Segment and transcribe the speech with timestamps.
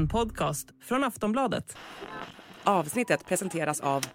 [0.00, 1.76] En podcast från Aftonbladet.
[2.64, 4.06] Avsnittet presenteras av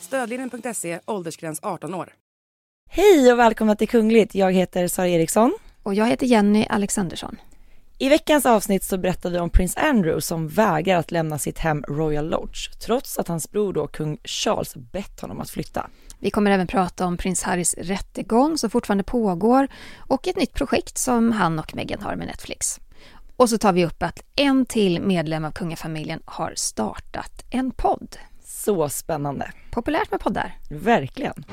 [0.00, 2.12] Stödlinjen.se, åldersgräns 18 år.
[2.88, 4.34] Hej och välkomna till Kungligt.
[4.34, 5.54] Jag heter Sara Eriksson.
[5.82, 7.36] Och jag heter Jenny Alexandersson.
[7.98, 11.84] I veckans avsnitt så berättar vi om prins Andrew som vägrar att lämna sitt hem
[11.88, 15.90] Royal Lodge trots att hans bror då kung Charles bett honom att flytta.
[16.24, 20.98] Vi kommer även prata om prins Harrys rättegång som fortfarande pågår och ett nytt projekt
[20.98, 22.80] som han och Meghan har med Netflix.
[23.36, 28.16] Och så tar vi upp att en till medlem av kungafamiljen har startat en podd.
[28.44, 29.52] Så spännande.
[29.70, 30.58] Populärt med poddar.
[30.70, 31.44] Verkligen.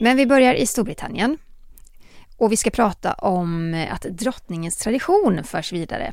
[0.00, 1.38] Men vi börjar i Storbritannien.
[2.38, 6.12] Och vi ska prata om eh, att drottningens tradition förs vidare.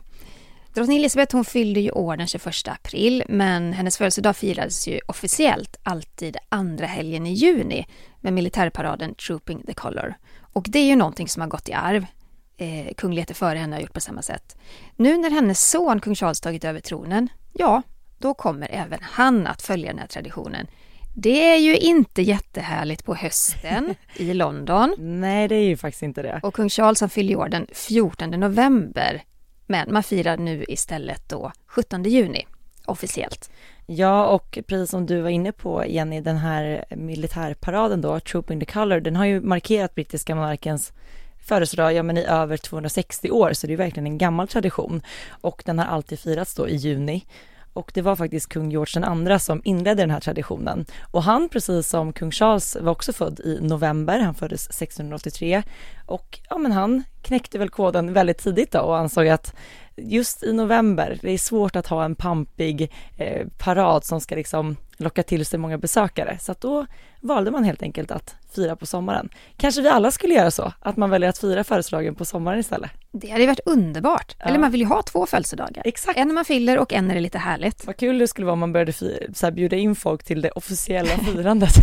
[0.73, 5.77] Drottning Elizabeth hon fyllde ju år den 21 april men hennes födelsedag firades ju officiellt
[5.83, 7.87] alltid andra helgen i juni
[8.21, 10.17] med militärparaden Trooping the Colour.
[10.53, 12.05] Och det är ju någonting som har gått i arv.
[12.57, 14.57] Eh, kungligheter före henne har gjort på samma sätt.
[14.95, 17.81] Nu när hennes son kung Charles tagit över tronen, ja,
[18.17, 20.67] då kommer även han att följa den här traditionen.
[21.17, 24.95] Det är ju inte jättehärligt på hösten i London.
[24.97, 26.39] Nej, det är ju faktiskt inte det.
[26.43, 29.23] Och kung Charles han fyller år den 14 november.
[29.65, 32.45] Men man firar nu istället då 17 juni
[32.85, 33.49] officiellt.
[33.85, 38.65] Ja, och precis som du var inne på Jenny, den här militärparaden då, Trooping the
[38.65, 40.93] Colour, den har ju markerat brittiska monarkens
[41.47, 45.01] födelsedag, ja men i över 260 år, så det är verkligen en gammal tradition.
[45.29, 47.25] Och den har alltid firats då i juni.
[47.75, 50.85] Och det var faktiskt kung George II som inledde den här traditionen.
[51.11, 55.63] Och han, precis som kung Charles, var också född i november, han föddes 1683.
[56.05, 59.55] Och ja, men han knäckte väl koden väldigt tidigt då och ansåg att
[59.95, 64.77] just i november, det är svårt att ha en pampig eh, parad som ska liksom
[64.97, 66.37] locka till sig många besökare.
[66.41, 66.85] Så att då
[67.21, 69.29] valde man helt enkelt att fira på sommaren.
[69.57, 72.91] Kanske vi alla skulle göra så, att man väljer att fira födelsedagen på sommaren istället.
[73.11, 74.35] Det hade varit underbart.
[74.39, 74.45] Ja.
[74.45, 75.81] Eller man vill ju ha två födelsedagar.
[75.85, 76.19] Exakt.
[76.19, 77.85] En när man fyller och en när det är lite härligt.
[77.87, 79.05] Vad kul det skulle vara om man började så
[79.41, 81.73] här, bjuda in folk till det officiella firandet.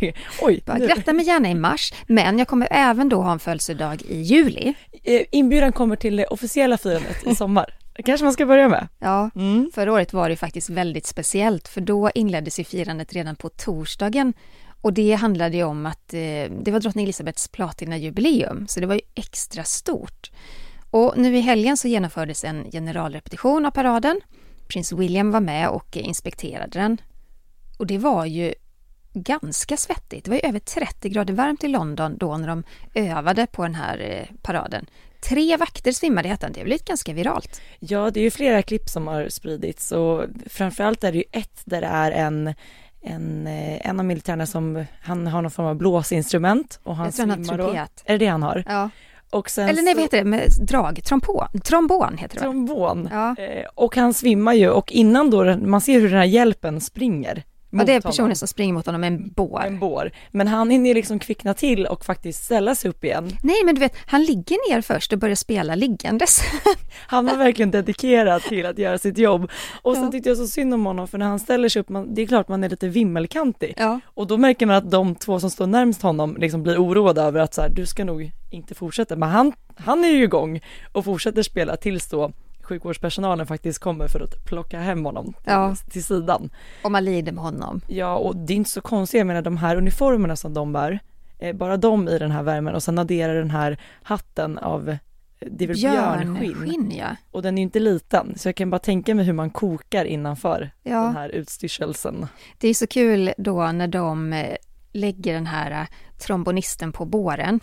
[0.40, 4.02] Oj, Bara gratta mig gärna i mars, men jag kommer även då ha en födelsedag
[4.02, 4.74] i juli.
[5.04, 7.74] Eh, inbjudan kommer till det officiella firandet i sommar.
[8.04, 8.88] Kanske man ska börja med.
[8.98, 9.70] Ja, Mm.
[9.74, 14.32] förra året var det faktiskt väldigt speciellt, för då inleddes ju firandet redan på torsdagen.
[14.80, 16.20] Och det handlade ju om att eh,
[16.62, 20.30] det var drottning Elizabeths platinajubileum, så det var ju extra stort.
[20.90, 24.20] Och nu i helgen så genomfördes en generalrepetition av paraden.
[24.68, 27.00] Prins William var med och inspekterade den.
[27.78, 28.54] Och det var ju
[29.14, 30.24] ganska svettigt.
[30.24, 33.74] Det var ju över 30 grader varmt i London då när de övade på den
[33.74, 34.86] här eh, paraden.
[35.28, 36.52] Tre vakter svimmade i hettan.
[36.52, 37.60] Det har blivit ganska viralt.
[37.78, 41.62] Ja, det är ju flera klipp som har spridits och framförallt är det ju ett
[41.64, 42.54] där det är en
[43.06, 47.14] en, eh, en av militärerna som, han har någon form av blåsinstrument och han Jag
[47.14, 47.64] tror han har svimmar då.
[47.64, 48.02] trumpet.
[48.04, 48.64] Är det det han har?
[48.66, 48.90] Ja.
[49.58, 51.00] Eller nej, vad heter det med drag?
[51.04, 51.46] Trombon?
[51.64, 52.40] Trombon heter det?
[52.40, 53.08] Trombon.
[53.12, 53.36] Ja.
[53.38, 57.42] Eh, och han svimmar ju och innan då, man ser hur den här hjälpen springer
[57.78, 58.02] Ja, det är honom.
[58.02, 59.62] personen som springer mot honom med en bår.
[59.66, 60.10] en bår.
[60.30, 63.30] Men han hinner ju liksom kvickna till och faktiskt ställa sig upp igen.
[63.42, 66.40] Nej, men du vet, han ligger ner först och börjar spela liggandes.
[67.06, 69.50] Han var verkligen dedikerad till att göra sitt jobb.
[69.82, 70.10] Och sen Ja.
[70.10, 72.26] tyckte jag så synd om honom för när han ställer sig upp, man, det är
[72.26, 73.74] klart man är lite vimmelkantig.
[73.76, 74.00] Ja.
[74.14, 77.40] Och då märker man att de två som står närmst honom liksom blir oroade över
[77.40, 79.16] att så här, du ska nog inte fortsätta.
[79.16, 80.60] Men han, han är ju igång
[80.92, 82.32] och fortsätter spela tills då
[82.64, 85.76] sjukvårdspersonalen faktiskt kommer för att plocka hem honom till, Ja.
[85.90, 86.50] till sidan.
[86.84, 87.80] Och man lider med honom.
[87.88, 90.98] Ja, och det är inte så konstigt, jag menar de här uniformerna som de bär,
[91.38, 94.96] eh, bara de i den här värmen och sen adderar den här hatten av, eh,
[95.50, 96.34] det är väl björnskinn.
[96.40, 97.16] Björnskinn, ja.
[97.30, 100.04] Och den är ju inte liten, så jag kan bara tänka mig hur man kokar
[100.04, 101.08] innanför den ja.
[101.08, 102.26] här utstyrselsen.
[102.58, 104.56] Det är så kul då när de eh,
[104.92, 105.86] lägger den här
[106.18, 107.60] trombonisten på båren.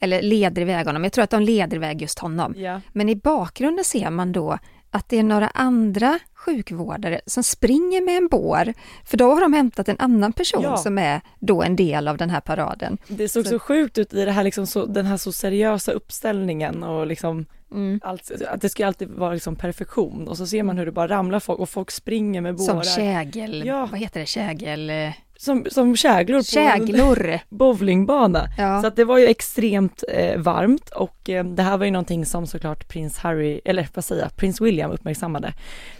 [0.00, 1.04] Eller leder iväg honom.
[1.04, 2.54] Jag tror att de leder iväg just honom.
[2.56, 2.80] Ja.
[2.92, 4.58] Men i bakgrunden ser man då
[4.90, 8.72] att det är några andra sjukvårdare som springer med en bår.
[9.04, 10.76] För då har de hämtat en annan person Ja.
[10.76, 12.98] som är då en del av den här paraden.
[13.08, 15.92] Det såg så, Så- sjukt ut i det här liksom så, den här så seriösa
[15.92, 18.00] uppställningen och liksom Mm.
[18.04, 21.08] allt, att det ska alltid vara liksom perfektion och så ser man hur det bara
[21.08, 22.66] ramlar folk och folk springer med bårar.
[22.66, 23.88] Som kägel, Ja.
[23.90, 27.38] vad heter det, kägel, eh, som, som käglor på en käglor.
[27.48, 28.48] bowlingbana.
[28.58, 28.80] Ja.
[28.80, 32.26] Så att det var ju extremt eh, varmt och eh, det här var ju någonting
[32.26, 35.52] som såklart prins Harry, eller vad säger jag, prins William uppmärksammade.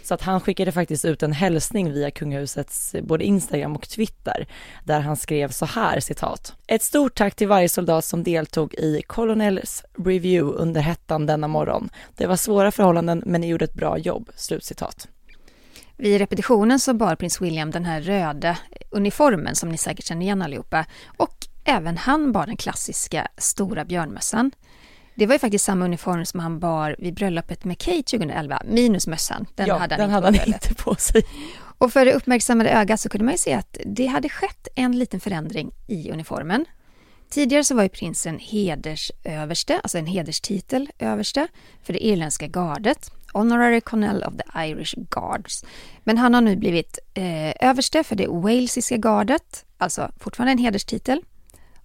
[0.03, 4.47] Så att han skickade faktiskt ut en hälsning via kungahusets eh, både Instagram och Twitter
[4.83, 6.55] där han skrev så här citat.
[6.67, 11.89] Ett stort tack till varje soldat som deltog i Colonels Review under hettan denna morgon.
[12.17, 14.29] Det var svåra förhållanden men ni gjorde ett bra jobb.
[14.35, 15.07] Slutcitat.
[15.99, 18.57] Vid repetitionen så bar prins William den här röda
[18.89, 20.85] uniformen som ni säkert känner igen allihopa.
[21.17, 24.51] Och även han bar den klassiska stora björnmössan.
[25.15, 29.07] Det var ju faktiskt samma uniform som han bar vid bröllopet med Kate 2011, minus
[29.07, 29.45] mössan.
[29.55, 31.23] Den ja, hade han, den inte, hade på han inte på sig.
[31.77, 34.99] Och för det uppmärksammade ögat så kunde man ju se att det hade skett en
[34.99, 36.65] liten förändring i uniformen.
[37.29, 41.47] Tidigare så var ju prinsen hedersöverste, alltså en hederstitel överste
[41.83, 43.11] för det irländska gardet.
[43.37, 45.65] Honorary Colonel of the Irish Guards.
[46.03, 51.21] Men han har nu blivit eh, överste för det walesiska gardet, alltså fortfarande en hederstitel.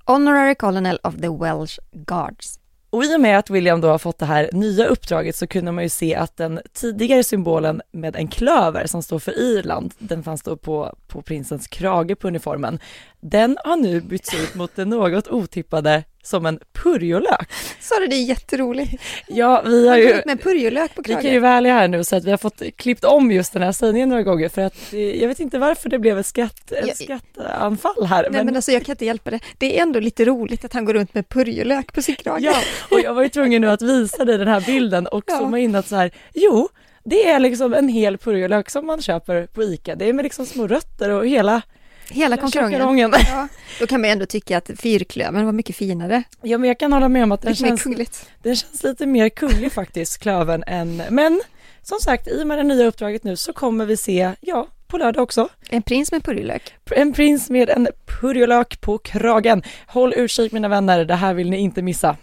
[0.05, 2.59] Honorary Colonel of the Welsh Guards.
[2.93, 5.73] Och i och med att William då har fått det här nya uppdraget så kunde
[5.73, 10.23] man ju se att den tidigare symbolen med en klöver som står för Irland, den
[10.23, 12.79] fanns då på, på prinsens krage på uniformen,
[13.21, 17.49] den har nu bytts ut mot det något otippade som en purjolök.
[17.81, 19.03] Sa du det är jätteroligt?
[19.29, 21.43] Ja, vi har ju med purjolök på vi kan ju kragen.
[21.43, 24.09] vara ärliga här nu så att vi har fått klippt om just den här sägningen
[24.09, 26.95] några gånger för att eh, jag vet inte varför det blev ett, skratt, ett Ja,
[26.95, 28.29] skrattanfall här.
[28.31, 29.41] Nej men alltså jag kan inte hjälpa det.
[29.59, 32.41] Det är ändå lite roligt att han går runt med purjolök på sin krage.
[32.43, 32.55] Ja,
[32.91, 35.39] och jag var ju tvungen nu att visa dig den här bilden och Ja.
[35.39, 36.69] zooma in att så här, jo,
[37.05, 39.95] det är liksom en hel purjolök som man köper på ICA.
[39.95, 41.63] Det är med liksom små rötter och hela
[42.13, 43.13] Hela konkarongen.
[43.27, 43.49] Ja,
[43.81, 46.23] då kan man ju ändå tycka att fyrklövern var mycket finare.
[46.43, 48.27] Ja, men jag kan hålla med om att den känns, kungligt.
[48.43, 51.43] den känns lite mer kunglig faktiskt, klövern, än, men
[51.83, 54.99] som sagt, i och med det nya uppdraget nu så kommer vi se, ja, på
[54.99, 56.75] lördag också, En prins med purjolök.
[56.91, 57.89] en prins med en
[58.21, 59.63] purjolök på kragen.
[59.87, 62.17] Håll utkik mina vänner, det här vill ni inte missa.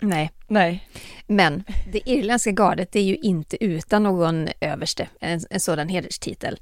[0.00, 0.88] Nej, Nej.
[1.26, 6.60] men det irländska gardet det är ju inte utan någon överste, en, en sådan hederstitel.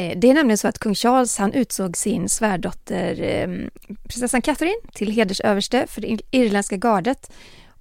[0.00, 3.70] Eh, det är nämligen så att kung Charles han utsåg sin svärdotter ehm,
[4.08, 7.30] prinsessan Catherine till hedersöverste för det irländska gardet.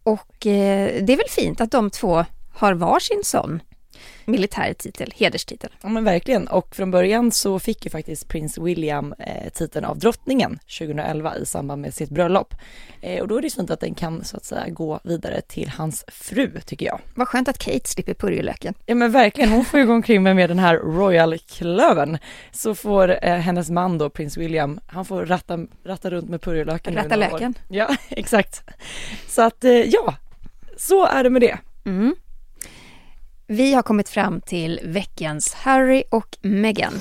[0.04, 3.62] Och eh, det är väl fint att de två har varsin son
[4.25, 5.69] militär titel, hederstitel.
[5.81, 10.00] Ja men verkligen och från början så fick ju faktiskt prins William eh, titeln av
[10.00, 12.54] drottningen 2011 i samband med sitt bröllop.
[13.01, 15.69] Eh, och då är det fint att den kan så att säga gå vidare till
[15.69, 17.00] hans fru tycker jag.
[17.16, 18.74] Vad skönt att Kate slipper purjolöken.
[18.86, 22.18] Ja men verkligen, hon får ju gå omkring med, med den här royal klövern.
[22.52, 26.95] Så får eh, hennes man då, prins William, han får ratta, ratta runt med purjolöken.
[26.95, 27.31] Ratta några år.
[27.31, 27.54] löken.
[27.69, 28.63] Ja, exakt.
[29.28, 30.16] Så att eh, ja,
[30.78, 31.57] så är det med det.
[31.86, 32.16] Mm.
[33.51, 36.94] Vi har kommit fram till veckans Harry och Meghan.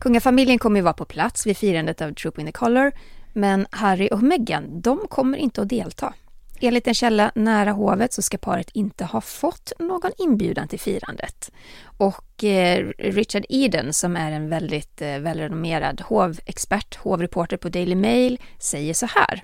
[0.00, 2.92] Kungafamiljen kommer ju vara på plats vid firandet av Trooping the Colour,
[3.32, 6.14] men Harry och Meghan, de kommer inte att delta.
[6.60, 11.50] Enligt en källa nära hovet så ska paret inte ha fått någon inbjudan till firandet.
[11.98, 18.40] Och eh, Richard Eden, som är en väldigt eh, välrenommerad hovexpert, hovreporter på Daily Mail,
[18.58, 19.42] säger så här.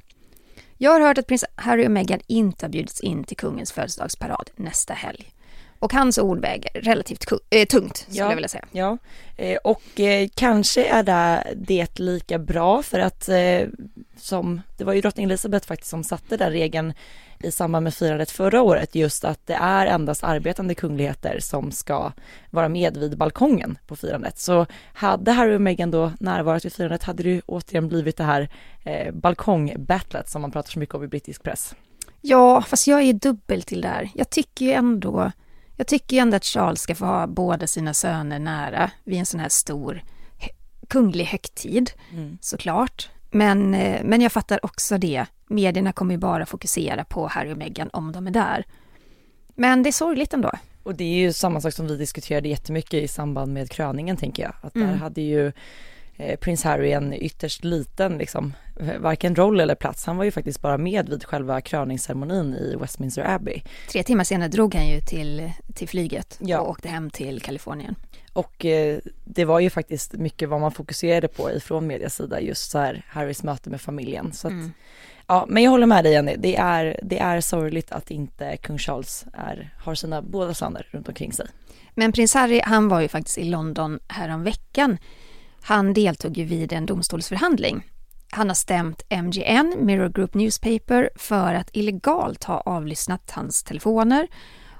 [0.76, 4.50] Jag har hört att prins Harry och Meghan inte har bjudits in till kungens födelsedagsparad
[4.56, 5.32] nästa helg.
[5.80, 8.28] Och hans ord väger relativt eh, tungt, skulle Ja.
[8.28, 8.64] jag vilja säga.
[8.72, 8.98] Ja,
[9.36, 13.68] eh, och eh, kanske är det, det lika bra för att eh,
[14.16, 16.92] som, det var ju drottning Elizabeth faktiskt som satte den regeln
[17.42, 22.12] i samband med firandet förra året, just att det är endast arbetande kungligheter som ska
[22.50, 24.38] vara med vid balkongen på firandet.
[24.38, 28.24] Så hade Harry och Meghan då närvarat vid firandet hade det ju återigen blivit det
[28.24, 28.48] här
[28.84, 31.74] eh, balkongbattlet som man pratar så mycket om i brittisk press.
[32.20, 34.10] Ja, fast jag är ju dubbel till det här.
[34.14, 35.32] Jag tycker ju ändå,
[35.80, 39.26] jag tycker ju ändå att Charles ska få ha båda sina söner nära vid en
[39.26, 40.02] sån här stor
[40.88, 41.90] kunglig högtid,
[42.40, 43.08] såklart.
[43.30, 45.26] Men, eh, men jag fattar också det.
[45.46, 48.64] Medierna kommer ju bara fokusera på Harry och Meghan om de är där.
[49.54, 50.50] Men det är sorgligt ändå.
[50.82, 54.42] Och det är ju samma sak som vi diskuterade jättemycket i samband med kröningen tänker
[54.42, 54.52] jag.
[54.62, 55.00] Att där Mm.
[55.00, 55.52] hade ju
[56.40, 60.04] prins Harry en ytterst liten liksom, eh, varken roll eller plats.
[60.06, 63.62] Han var ju faktiskt bara med vid själva kröningsceremonin i Westminster Abbey.
[63.92, 66.60] Tre timmar senare drog han ju till, till flyget Ja.
[66.60, 67.94] och åkte hem till Kalifornien.
[68.32, 72.70] Och eh, det var ju faktiskt mycket vad man fokuserade på ifrån medias sida, just
[72.70, 74.32] så här Harrys möte med familjen.
[74.32, 74.72] Så att, Mm.
[75.26, 78.78] ja, men jag håller med dig Jenny, det är, det är sorgligt att inte kung
[78.78, 81.46] Charles är, har sina båda söner runt omkring sig.
[81.94, 84.98] Men prins Harry, han var ju faktiskt i London härom veckan.
[85.62, 87.90] Han deltog ju vid en domstolsförhandling.
[88.30, 94.28] Han har stämt MGN, Mirror Group Newspaper, för att illegalt ha avlyssnat hans telefoner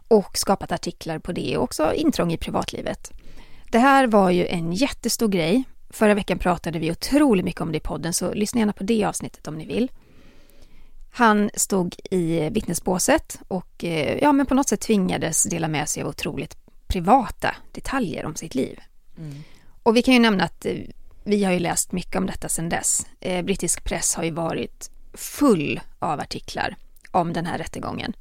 [0.09, 3.13] och skapat artiklar på det och också intrång i privatlivet.
[3.71, 5.65] Det här var ju en jättestor grej.
[5.91, 9.05] Förra veckan pratade vi otroligt mycket om det i podden, så lyssna gärna på det
[9.05, 9.91] avsnittet om ni vill.
[11.13, 16.03] Han stod i vittnesbåset och eh, ja, men på något sätt tvingades dela med sig
[16.03, 16.57] av otroligt
[16.87, 18.81] privata detaljer om sitt liv.
[19.19, 19.43] Mm.
[19.83, 20.75] Och vi kan ju nämna att eh,
[21.25, 23.07] vi har ju läst mycket om detta sedan dess.
[23.21, 26.77] Eh, brittisk press har ju varit full av artiklar
[27.11, 28.13] om den här rättegången.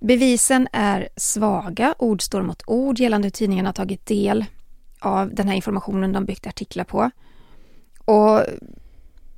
[0.00, 4.44] Bevisen är svaga, ord står mot ord gällande hur tidningarna har tagit del
[5.00, 7.10] av den här informationen de byggt artiklar på.
[8.04, 8.40] Och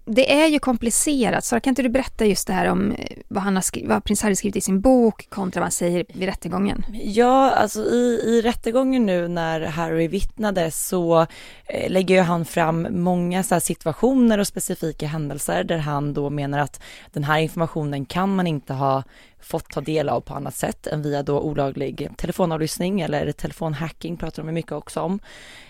[0.06, 1.44] det är ju komplicerat.
[1.44, 4.04] Sara, kan inte du berätta just det här om eh, vad, han har skrivit, vad
[4.04, 6.84] prins Harry skrivit i sin bok kontra vad han säger vid rättegången?
[6.92, 11.26] Ja, alltså i, i rättegången nu när Harry vittnade så
[11.66, 16.58] eh, lägger ju han fram många så situationer och specifika händelser där han då menar
[16.58, 16.80] att
[17.12, 19.02] den här informationen kan man inte ha
[19.40, 24.42] fått ta del av på annat sätt än via då olaglig telefonavlyssning eller telefonhacking pratar
[24.42, 25.20] de mycket också om.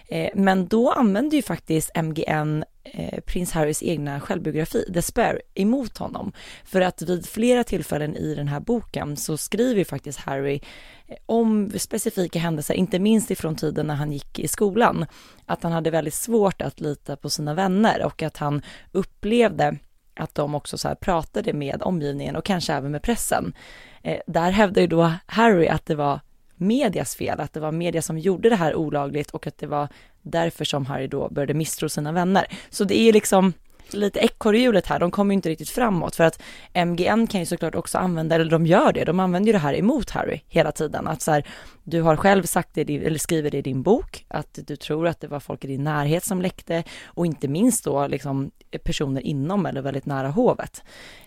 [0.09, 6.33] Eh, men då använder ju faktiskt MGN eh, prins Harrys egna självbiografi, Despair, emot honom.
[6.65, 10.61] För att vid flera tillfällen i den här boken så skriver ju faktiskt Harry
[11.07, 15.07] eh, om specifika händelser, inte minst ifrån tiden när han gick i skolan,
[15.47, 18.63] att han hade väldigt svårt att lita på sina vänner och att han
[18.93, 19.79] upplevde
[20.17, 23.55] att de också så här pratade med omgivningen och kanske även med pressen.
[24.03, 26.21] Eh, där hävdar ju då Harry att det var
[26.57, 29.89] medias fel, att det var media som gjorde det här olagligt och att det var
[30.23, 32.47] därför som Harry då började misstro sina vänner.
[32.71, 33.53] Så det är ju liksom
[33.91, 36.43] lite ekorrhjulet här, de kommer ju inte riktigt framåt för att
[36.87, 39.79] MGN kan ju såklart också använda, eller de gör det, de använder ju det här
[39.79, 41.07] emot Harry hela tiden.
[41.07, 41.47] Att så här,
[41.85, 45.21] du har själv sagt det, eller skriver det i din bok, att du tror att
[45.21, 48.51] det var folk i din närhet som läckte och inte minst då liksom
[48.85, 50.83] personer inom eller väldigt nära hovet.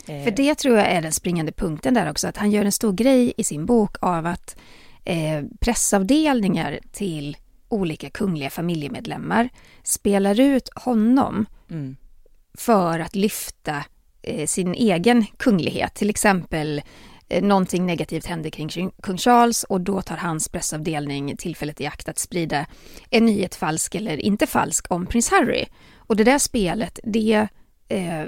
[0.06, 2.94] För det tror jag är den springande punkten där också, att han gör en stor
[2.94, 4.56] grej i sin bok av att
[5.10, 7.38] eh, pressavdelningar till
[7.70, 9.50] olika kungliga familjemedlemmar
[9.84, 11.96] spelar ut honom mm.
[12.58, 13.84] för att lyfta
[14.22, 15.94] eh, sin egen kunglighet.
[15.94, 16.82] Till exempel
[17.30, 22.10] eh, någonting negativt händer kring kung Charles och då tar hans pressavdelning tillfället i akt
[22.10, 22.66] att sprida
[23.10, 25.66] en nyhet falsk eller inte falsk om prins Harry.
[25.98, 27.48] Och det där spelet, det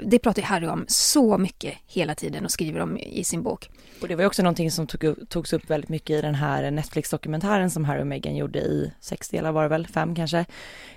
[0.02, 3.70] det pratar Harry om så mycket hela tiden och skriver om i sin bok.
[4.02, 7.70] Och det var också någonting som tog, togs upp väldigt mycket i den här Netflix-dokumentären
[7.70, 10.44] som Harry och Meghan gjorde i sex delar var det väl, fem kanske.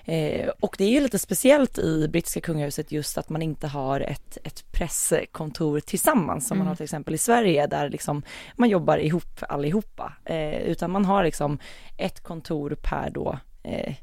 [0.06, 4.00] Eh, och det är ju lite speciellt i brittiska kungahuset just att man inte har
[4.00, 6.66] ett, ett presskontor tillsammans som mm.
[6.66, 8.24] man har till exempel i Sverige där liksom
[8.56, 10.14] man jobbar ihop allihopa.
[10.26, 11.60] Eh, utan man har liksom
[11.98, 13.96] ett kontor per då eh,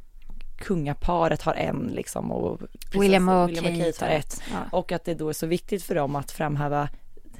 [0.62, 2.60] kungaparet har en liksom och
[2.94, 4.42] William och, William och Kate, har ett.
[4.52, 4.58] Ja.
[4.78, 6.88] Och att det då är så viktigt för dem att framhäva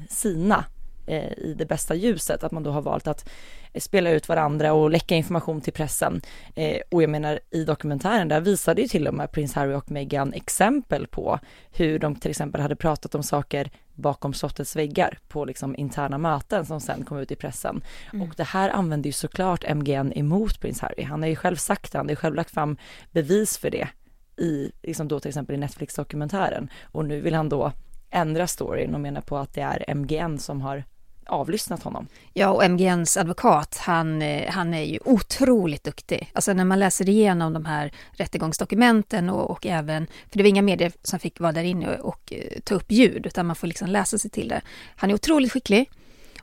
[0.09, 0.65] sina
[1.07, 3.29] eh, i det bästa ljuset, att man då har valt att
[3.75, 6.23] spela ut varandra och läcka information till pressen.
[6.55, 9.91] Eh, och jag menar i dokumentären där visade ju till och med prins Harry och
[9.91, 11.39] Meghan exempel på
[11.73, 16.67] hur de till exempel hade pratat om saker bakom slottets väggar på liksom interna möten
[16.67, 17.83] som sen kom ut i pressen.
[18.13, 18.29] Mm.
[18.29, 21.03] Och det här använde ju såklart MGN emot prins Harry.
[21.03, 22.77] Han har ju själv sagt det, han har ju själv lagt fram
[23.11, 23.89] bevis för det
[24.37, 26.71] i, liksom då till exempel i Netflix-dokumentären.
[26.83, 27.73] Och nu vill han då
[28.11, 30.85] ändra storyn och menar på att det är MGN som har
[31.27, 32.07] avlyssnat honom.
[32.33, 36.31] Ja, och MGNs advokat, han, eh, han är ju otroligt duktig.
[36.33, 40.63] Alltså när man läser igenom de här rättegångsdokumenten och, och även, för det var inga
[40.63, 43.67] medier som fick vara där inne och, och eh, ta upp ljud, utan man får
[43.67, 44.61] liksom läsa sig till det.
[44.97, 45.91] Han är otroligt skicklig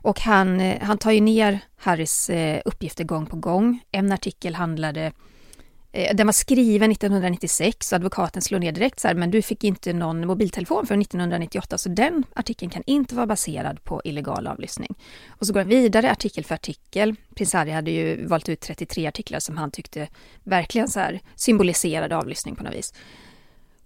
[0.00, 2.30] och han, eh, han tar ju ner Harrys
[2.64, 3.80] uppgifter gång på gång.
[3.90, 5.12] En artikel handlade
[5.92, 9.64] Eh, den var skriven 1996 och advokaten slår ner direkt så här, men du fick
[9.64, 14.94] inte någon mobiltelefon för 1998 så den artikeln kan inte vara baserad på illegal avlyssning.
[15.28, 17.14] Och så går han vidare artikel för artikel.
[17.34, 20.08] Prins Harry hade ju valt ut 33 artiklar som han tyckte
[20.44, 22.92] verkligen så här symboliserade avlyssning på något vis.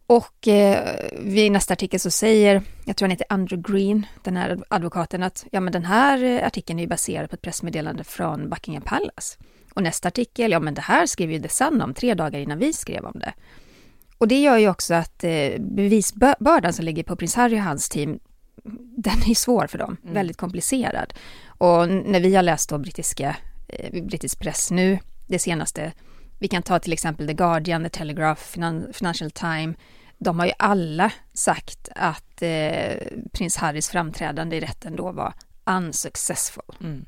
[0.06, 4.58] Och eh, vid nästa artikel så säger, jag tror han heter Andrew Green, den här
[4.68, 8.50] advokaten, att ja men den här eh, artikeln är ju baserad på ett pressmeddelande från
[8.50, 9.38] Buckingham Palace.
[9.74, 12.58] Och nästa artikel, ja men det här skrev ju The Sun om tre dagar innan
[12.58, 13.32] vi skrev om det.
[14.18, 17.88] Och det gör ju också att eh, bevisbördan som ligger på prins Harry och hans
[17.88, 18.18] team,
[18.96, 20.14] den är svår för dem, mm.
[20.14, 21.14] väldigt komplicerad.
[21.46, 23.36] Och när vi har läst då brittiska,
[23.68, 25.92] eh, brittisk press nu, det senaste,
[26.38, 29.76] vi kan ta till exempel The Guardian, The Telegraph, Finan Financial Times,
[30.18, 32.96] de har ju alla sagt att eh,
[33.32, 35.34] prins Harrys framträdande i rätten då var
[35.66, 36.76] unsuccessful.
[36.80, 37.04] Mm.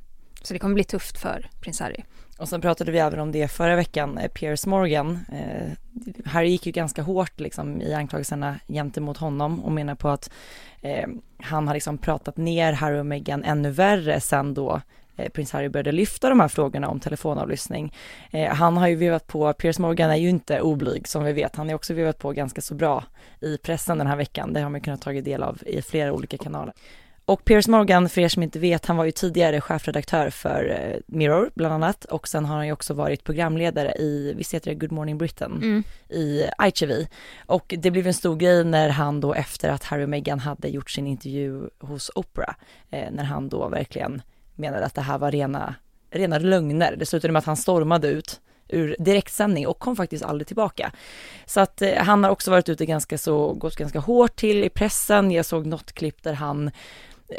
[0.46, 2.02] Så det kommer bli tufft för prins Harry.
[2.38, 5.18] Och sen pratade vi även om det förra veckan, eh, Piers Morgan.
[5.32, 5.72] Eh,
[6.24, 10.30] Harry gick ju ganska hårt liksom i anklagelserna gentemot honom och menar på att
[10.80, 14.80] eh, han har liksom pratat ner Harry och Meghan ännu värre sen då
[15.16, 17.94] eh, prins Harry började lyfta de här frågorna om telefonavlyssning.
[18.30, 21.56] Eh, han har ju vevat på, Piers Morgan är ju inte oblyg som vi vet,
[21.56, 23.04] han har också vevat på ganska så bra
[23.40, 26.38] i pressen den här veckan, det har man kunnat tagit del av i flera olika
[26.38, 26.74] kanaler.
[27.28, 31.00] Och Piers Morgan, för er som inte vet, han var ju tidigare chefredaktör för eh,
[31.06, 34.74] Mirror bland annat och sen har han ju också varit programledare i, visst heter det
[34.74, 35.82] Good Morning Britain, Mm.
[36.08, 37.06] i ITV.
[37.46, 40.68] Och det blev en stor grej när han då efter att Harry och Meghan hade
[40.68, 42.54] gjort sin intervju hos Oprah,
[42.90, 44.22] eh, när han då verkligen
[44.54, 45.74] menade att det här var rena,
[46.10, 46.96] rena lögner.
[46.96, 50.92] Det slutade med att han stormade ut ur direktsändning och kom faktiskt aldrig tillbaka.
[51.46, 54.68] Så att eh, han har också varit ute ganska så, gått ganska hårt till i
[54.68, 55.30] pressen.
[55.30, 56.70] Jag såg något klipp där han,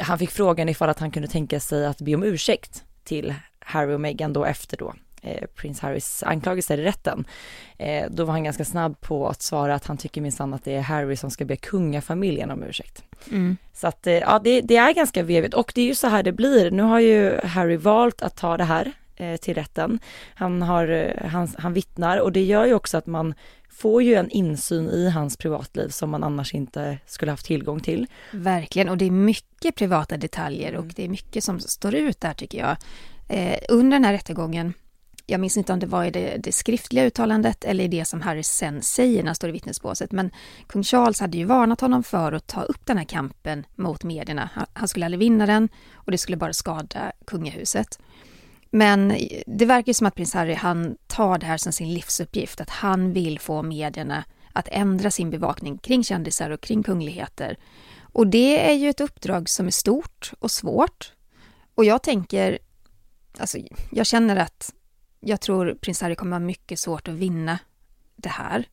[0.00, 3.94] han fick frågan ifall att han kunde tänka sig att be om ursäkt till Harry
[3.94, 7.26] och Meghan då efter då eh, prins Harrys anklagelser i rätten.
[7.78, 10.74] Eh, då var han ganska snabb på att svara att han tycker minsann att det
[10.74, 13.04] är Harry som ska be kungafamiljen om ursäkt.
[13.30, 13.56] Mm.
[13.74, 16.22] Så att eh, ja, det, det är ganska vevigt och det är ju så här
[16.22, 16.70] det blir.
[16.70, 18.92] Nu har ju Harry valt att ta det här
[19.36, 19.98] till rätten.
[20.34, 23.34] Han, har, eh, han, han vittnar och det gör ju också att man
[23.70, 28.06] får ju en insyn i hans privatliv som man annars inte skulle haft tillgång till.
[28.30, 32.34] Verkligen, och det är mycket privata detaljer och det är mycket som står ut där
[32.34, 32.76] tycker jag.
[33.28, 34.74] Eh, under den här rättegången,
[35.26, 38.20] jag minns inte om det var i det, det skriftliga uttalandet eller i det som
[38.20, 40.30] Harry sen säger när han står i vittnesbåset, men
[40.66, 44.50] kung Charles hade ju varnat honom för att ta upp den här kampen mot medierna.
[44.52, 47.98] Han, han skulle aldrig vinna den och det skulle bara skada kungahuset.
[48.70, 49.14] Men
[49.46, 53.12] det verkar som att prins Harry, han tar det här som sin livsuppgift, att han
[53.12, 57.58] vill få medierna att ändra sin bevakning kring kändisar och kring kungligheter.
[58.12, 61.12] Och det är ju ett uppdrag som är stort och svårt.
[61.74, 62.58] Och jag tänker,
[63.38, 63.58] alltså
[63.90, 64.74] jag känner att
[65.20, 67.58] jag tror prins Harry kommer ha mycket svårt att vinna
[68.16, 68.68] det här.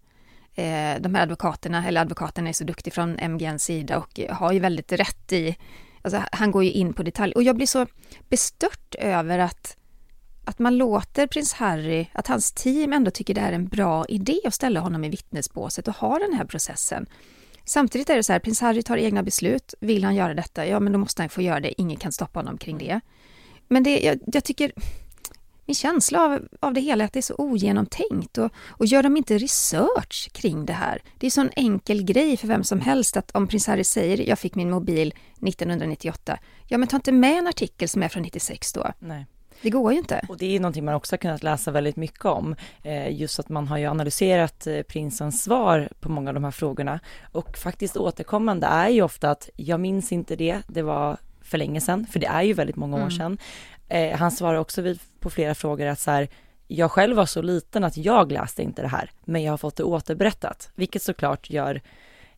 [0.55, 4.59] Eh, de här advokaterna, eller advokaterna är så duktiga från MGNs sida och har ju
[4.59, 5.57] väldigt rätt i,
[6.01, 7.33] alltså han går ju in på detalj.
[7.33, 7.87] Och jag blir så
[8.29, 9.77] bestört över att
[10.45, 14.39] att man låter prins Harry, att hans team ändå tycker det är en bra idé
[14.45, 17.05] att ställa honom i vittnesbåset och ha den här processen.
[17.65, 19.73] Samtidigt är det så här, prins Harry tar egna beslut.
[19.79, 21.81] Vill han göra detta, ja men då måste han få göra det.
[21.81, 22.99] Ingen kan stoppa honom kring det.
[23.67, 24.71] Men det, jag, jag tycker,
[25.65, 29.03] min känsla av, av det hela är att det är så ogenomtänkt och, och gör
[29.03, 31.01] de inte research kring det här?
[31.17, 34.29] Det är så en enkel grej för vem som helst att om prins Harry säger
[34.29, 35.13] jag fick min mobil
[35.47, 38.91] 1998, ja men ta inte med en artikel som är från 96 då.
[38.99, 39.25] Nej.
[39.61, 40.25] Det går ju inte.
[40.29, 42.55] Och det är någonting man också har kunnat läsa väldigt mycket om.
[42.83, 46.51] Eh, just att man har ju analyserat eh, prinsens svar på många av de här
[46.51, 46.99] frågorna.
[47.31, 51.81] Och faktiskt återkommande är ju ofta att jag minns inte det, det var för länge
[51.81, 53.11] sedan, för det är ju väldigt många år Mm.
[53.11, 53.37] sedan.
[53.89, 56.27] Eh, han svarar också på flera frågor att så här,
[56.67, 59.75] jag själv var så liten att jag läste inte det här, men jag har fått
[59.75, 61.81] det återberättat, vilket såklart gör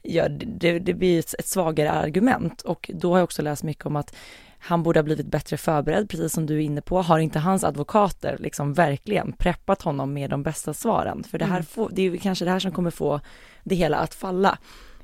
[0.04, 3.96] gör, det, det blir ett svagare argument och då har jag också läst mycket om
[3.96, 4.16] att
[4.60, 7.02] han borde ha blivit bättre förberedd, precis som du är inne på.
[7.02, 11.24] Har inte hans advokater liksom verkligen preppat honom med de bästa svaren?
[11.24, 11.66] För det här Mm.
[11.66, 13.20] får, det är ju kanske det här som kommer få
[13.64, 14.58] det hela att falla.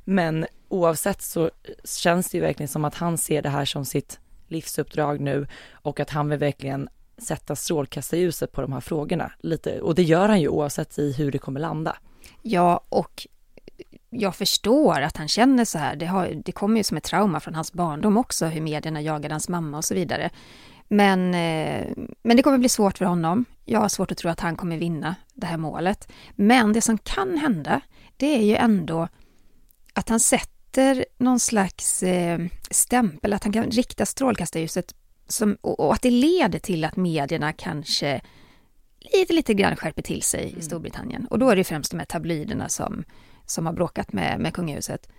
[0.03, 1.51] Men oavsett så
[1.99, 5.99] känns det ju verkligen som att han ser det här som sitt livsuppdrag nu och
[5.99, 9.81] att han vill verkligen sätta strålkastarljuset på de här frågorna lite.
[9.81, 11.97] Och det gör han ju oavsett i hur det kommer landa.
[12.41, 13.27] Ja, och
[14.15, 15.95] jag förstår att han känner så här.
[15.95, 19.33] Det, har, det kommer ju som ett trauma från hans barndom också, hur medierna jagade
[19.33, 20.29] hans mamma och så vidare.
[20.87, 21.87] Men, eh,
[22.23, 23.45] men det kommer bli svårt för honom.
[23.65, 26.11] Jag har svårt att tro att han kommer vinna det här målet.
[26.35, 27.81] Men det som kan hända,
[28.17, 29.07] det är ju ändå
[29.93, 32.39] att han sätter någon slags eh,
[32.71, 34.95] stämpel, att han kan rikta strålkastarljuset
[35.27, 38.21] som, och, och att det leder till att medierna kanske
[39.13, 41.27] lite, lite grann skärper till sig i Storbritannien.
[41.29, 43.03] Och då är det främst de här tabloiderna som,
[43.53, 45.09] som har bråkat med, med kungahuset.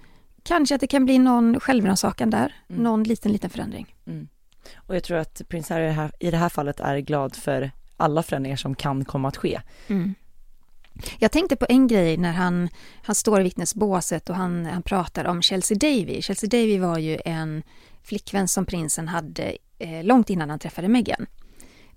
[0.42, 2.82] Kanske att det kan bli någon självrannsakan där, Mm.
[2.82, 3.94] någon liten, liten förändring.
[4.06, 4.28] Mm.
[4.76, 7.36] Och jag tror att prins Harry i det här- i det här fallet är glad
[7.36, 9.60] för alla förändringar som kan komma att ske.
[9.88, 10.14] Mm.
[11.18, 12.68] Jag tänkte på en grej när han,
[13.02, 16.22] han står i vittnesbåset och han, han pratar om Chelsea Davy.
[16.22, 17.62] Chelsea Davy var ju en
[18.02, 21.26] flickvän som prinsen hade eh, långt innan han träffade Meghan.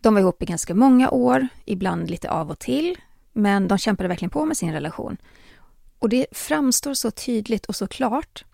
[0.02, 2.96] De var ihop i ganska många år, ibland lite av och till,
[3.34, 5.18] men de kämpade verkligen på med sin relation.
[6.00, 8.46] Och det framstår så tydligt och så klart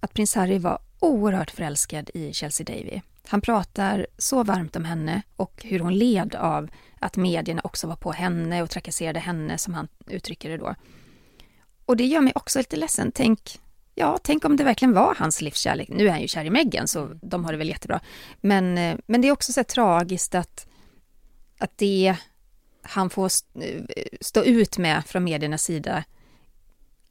[0.00, 3.00] att prins Harry var oerhört förälskad i Chelsea Davy.
[3.28, 7.96] Han pratar så varmt om henne och hur hon led av att medierna också var
[7.96, 10.74] på henne och trakasserade henne, som han uttrycker det då.
[11.84, 13.12] Och det gör mig också lite ledsen.
[13.14, 13.60] Tänk,
[13.94, 15.88] ja, tänk om det verkligen var hans livskärlek.
[15.88, 18.00] Nu är han ju kär i Meghan, så de har det väl jättebra.
[18.40, 20.66] Men, eh, men det är också så här tragiskt att,
[21.58, 22.16] att det
[22.82, 23.30] han får
[23.60, 23.82] eh,
[24.20, 26.04] stå ut med från mediernas sida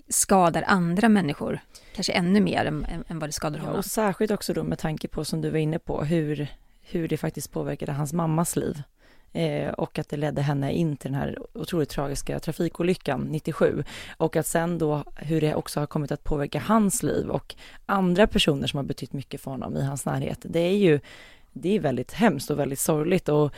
[0.09, 1.59] skadar andra människor,
[1.95, 3.77] kanske ännu mer än, än- vad det skadar Ja, honom.
[3.77, 6.47] och särskilt också då med tanke på, som du var inne på, hur,
[6.81, 8.81] hur det faktiskt påverkade hans mammas liv.
[9.33, 13.83] eh, och att det ledde henne in till den här otroligt tragiska trafikolyckan 97
[14.17, 18.27] och att sen då hur det också har kommit att påverka hans liv och andra
[18.27, 20.39] personer som har betytt mycket för honom i hans närhet.
[20.41, 20.99] Det är ju
[21.53, 23.53] det är väldigt hemskt och väldigt sorgligt och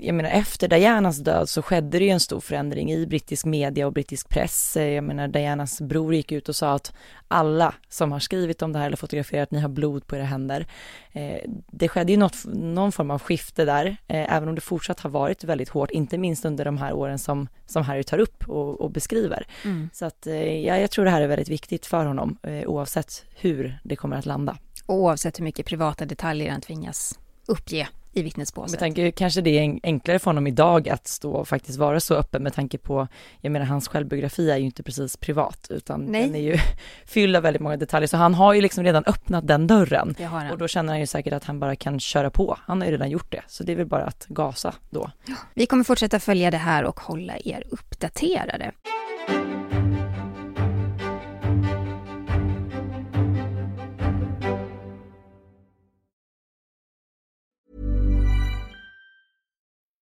[0.00, 3.86] jag menar efter Dianas död så skedde det ju en stor förändring i brittisk media
[3.86, 4.76] och brittisk press.
[4.76, 6.92] Jag menar Dianas bror gick ut och sa att
[7.28, 10.66] alla som har skrivit om det här eller fotograferat, ni har blod på era händer.
[11.12, 15.00] Eh, det skedde ju något, någon form av skifte där, eh, även om det fortsatt
[15.00, 18.48] har varit väldigt hårt, inte minst under de här åren som, som Harry tar upp
[18.48, 19.46] och, och beskriver.
[19.64, 19.90] Mm.
[19.92, 23.78] Så att eh, ja, jag tror det här är väldigt viktigt för honom, oavsett hur
[23.84, 24.56] det kommer att landa.
[24.86, 28.70] Oavsett hur mycket privata detaljer han tvingas uppge i vittnesbåset.
[28.70, 32.14] Med tanke kanske det är enklare för honom idag att stå och faktiskt vara så
[32.14, 33.08] öppen med tanke på,
[33.40, 36.22] jag menar hans självbiografi är ju inte precis privat utan Nej.
[36.22, 36.56] den är ju
[37.04, 40.14] fylld av väldigt många detaljer så han har ju liksom redan öppnat den dörren.
[40.52, 42.58] Och då känner han ju säkert att han bara kan köra på.
[42.62, 45.10] Han har ju redan gjort det så det är väl bara att gasa då.
[45.54, 48.72] Vi kommer fortsätta följa det här och hålla er uppdaterade.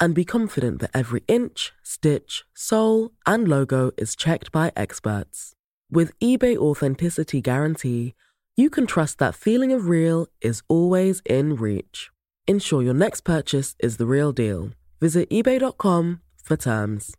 [0.00, 5.52] and be confident that every inch, stitch, sole, and logo is checked by experts.
[5.92, 8.14] With eBay Authenticity Guarantee,
[8.56, 12.10] you can trust that feeling of real is always in reach.
[12.46, 14.70] Ensure your next purchase is the real deal.
[15.00, 17.16] Visit eBay.com for terms.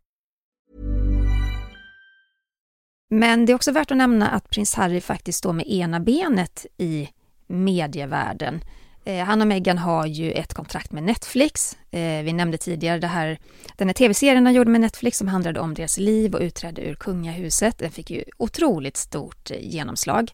[3.13, 6.65] Men det är också värt att nämna att prins Harry faktiskt står med ena benet
[6.77, 7.09] i
[7.47, 8.61] medievärlden.
[9.03, 11.77] Eh, han och Meghan har ju ett kontrakt med Netflix.
[11.91, 13.39] Eh, vi nämnde tidigare det här,
[13.75, 16.95] den här tv-serien han gjorde med Netflix som handlade om deras liv och utträde ur
[16.95, 17.77] kungahuset.
[17.77, 20.31] Den fick ju otroligt stort eh, genomslag.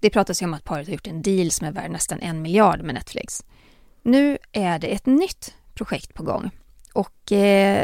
[0.00, 2.42] Det pratas ju om att paret har gjort en deal som är värd nästan en
[2.42, 3.44] miljard med Netflix.
[4.02, 6.50] Nu är det ett nytt projekt på gång.
[6.92, 7.22] Och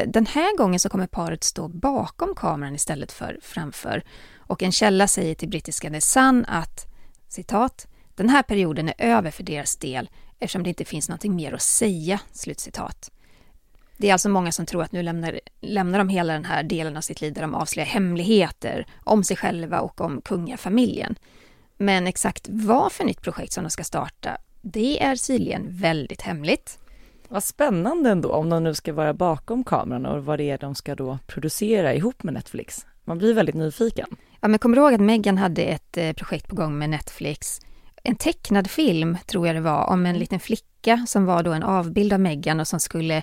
[0.07, 4.03] den här gången så kommer paret stå bakom kameran istället för framför.
[4.37, 6.87] Och en källa säger till brittiska The Sun att
[7.29, 11.53] citat den här perioden är över för deras del eftersom det inte finns någonting mer
[11.53, 13.11] att säga." Slutcitat.
[13.97, 16.97] Det är alltså många som tror att nu lämnar, lämnar de hela den här delen
[16.97, 21.15] av sitt liv där de avslöjar hemligheter om sig själva och om kungafamiljen.
[21.77, 24.31] Men exakt vad för nytt projekt som de ska starta,
[24.63, 26.79] det är tydligen väldigt hemligt.
[27.29, 30.75] Vad spännande ändå om de nu ska vara bakom kameran och vad det är de
[30.75, 32.87] ska då producera ihop med Netflix.
[33.05, 34.07] Man blir väldigt nyfiken.
[34.41, 37.61] Ja, men kommer du ihåg att Meghan hade ett eh, projekt på gång med Netflix
[38.03, 40.21] en tecknad film, tror jag det var, om en mm.
[40.21, 43.23] liten flicka som var då en avbild av Meghan och som skulle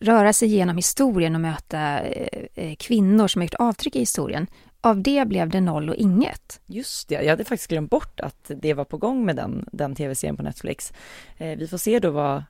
[0.00, 4.46] röra sig genom historien och möta eh, eh, kvinnor som har gjort avtryck i historien.
[4.80, 6.60] Av det blev det noll och inget.
[6.66, 9.94] Just det, jag hade faktiskt glömt bort att det var på gång med den, den
[9.94, 10.92] tv-serien på Netflix.
[11.36, 12.42] Eh, vi får se då vad,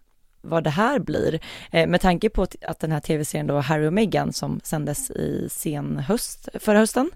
[0.44, 1.40] vad det här blir.
[1.70, 5.48] Eh, med tanke på att den här tv-serien då Harry och Meghan som sändes i
[5.50, 7.10] sen höst, förra hösten,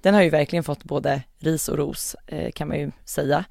[0.00, 3.44] den har ju verkligen fått både ris och ros eh, kan man ju säga.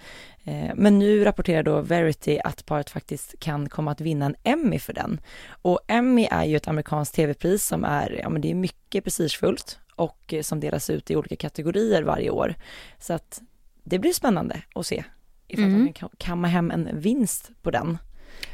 [0.43, 4.79] Eh, men nu rapporterar då Verity att paret faktiskt kan komma att vinna en Emmy
[4.79, 5.21] för den.
[5.61, 9.79] Och Emmy är ju ett amerikanskt tv-pris som är, ja men det är mycket prestigefullt
[9.95, 12.55] och som delas ut i olika kategorier varje år.
[12.99, 13.41] Så att
[13.83, 15.03] det blir spännande att se
[15.51, 15.85] ifall mm.
[15.85, 17.97] de kan kamma hem en vinst på den.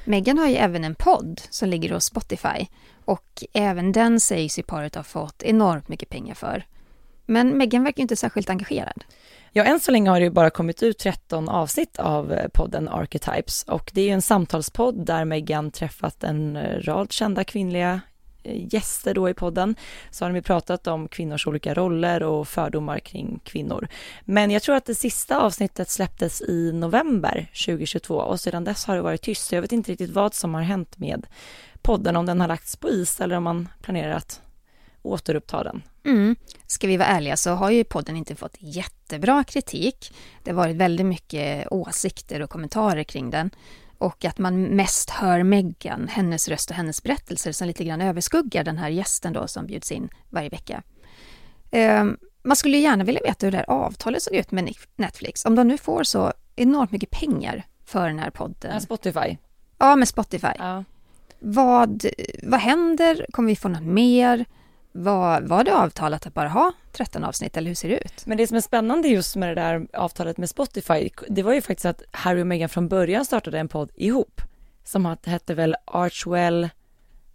[0.06, 2.68] Megan har ju även en podd som ligger hos Spotify
[3.06, 6.66] och även den sägs ju paret ha fått enormt mycket pengar för.
[7.26, 9.04] Men Megan verkar ju inte särskilt engagerad.
[9.52, 12.90] Ja, än så länge har det ju bara kommit ut 13 avsnitt av eh, podden
[12.90, 18.02] Archetypes och det är ju en samtalspodd där Megan träffat en eh, rad kända kvinnliga
[18.48, 19.76] Eh, gäster då i podden
[20.12, 23.88] så har de ju pratat om kvinnors olika roller och fördomar kring kvinnor.
[24.22, 28.96] Men jag tror att det sista avsnittet släpptes i november 2022 och sedan dess har
[28.96, 29.48] det varit tyst.
[29.48, 31.28] Så jag vet inte riktigt vad som har hänt med
[31.82, 34.42] podden, om den har lagts på is eller om man planerar att
[35.02, 35.84] återuppta den.
[36.06, 36.36] Mm.
[36.68, 40.14] Ska vi vara ärliga så har ju podden inte fått jättebra kritik.
[40.44, 43.50] Det har varit väldigt mycket åsikter och kommentarer kring den.
[43.98, 48.64] Och att man mest hör Meghan, hennes röst och hennes berättelser som lite grann överskuggar
[48.64, 50.84] den här gästen då som bjuds in varje vecka.
[51.72, 55.46] Um, man skulle gärna vilja veta hur det här avtalet såg ut med Netflix.
[55.46, 58.72] Om de nu får så enormt mycket pengar för den här podden.
[58.74, 59.38] Ja, Spotify.
[59.78, 60.48] Ja, med Spotify.
[60.58, 60.84] Ja.
[61.40, 62.06] Vad,
[62.44, 63.26] vad händer?
[63.32, 64.46] Kommer vi få något mer?
[65.00, 68.26] Var, var det avtalat att bara ha 13 avsnitt eller hur ser det ut?
[68.26, 71.62] Men det som är spännande just med det där avtalet med Spotify, det var ju
[71.62, 74.42] faktiskt att Harry och Meghan från början startade en podd ihop
[74.84, 76.70] som hette väl Archwell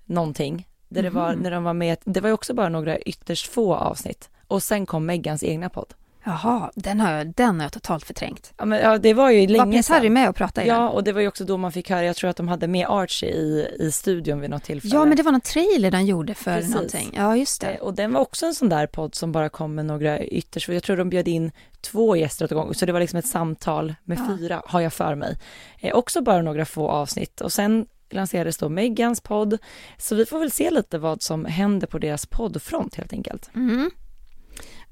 [0.05, 3.53] någonting, där det var, när de var med, det var ju också bara några ytterst
[3.53, 5.95] få avsnitt och sen kom Megans egna podd.
[6.25, 8.53] Jaha, den har jag, den har jag totalt förträngt.
[8.59, 10.13] Ja, men, ja det var ju länge Var prins Harry sedan.
[10.13, 10.67] med och pratade?
[10.67, 12.69] Ja, och det var ju också då man fick höra, jag tror att de hade
[12.69, 14.95] med Archie i, i studion vid något tillfälle.
[14.95, 16.75] Ja, men det var någon trailer den gjorde för Precis.
[16.75, 17.11] någonting.
[17.17, 17.79] Ja, just Eh, det.
[17.79, 20.83] Och den var också en sån där podd som bara kom med några ytterst, jag
[20.83, 24.19] tror de bjöd in två gäster åt gång, så det var liksom ett samtal med
[24.19, 24.37] Ja.
[24.39, 25.37] fyra, har jag för mig.
[25.79, 29.59] Eh, också bara några få avsnitt och sen lanserades då Megans podd,
[29.99, 33.51] så vi får väl se lite vad som händer på deras poddfront helt enkelt.
[33.55, 33.91] Mm.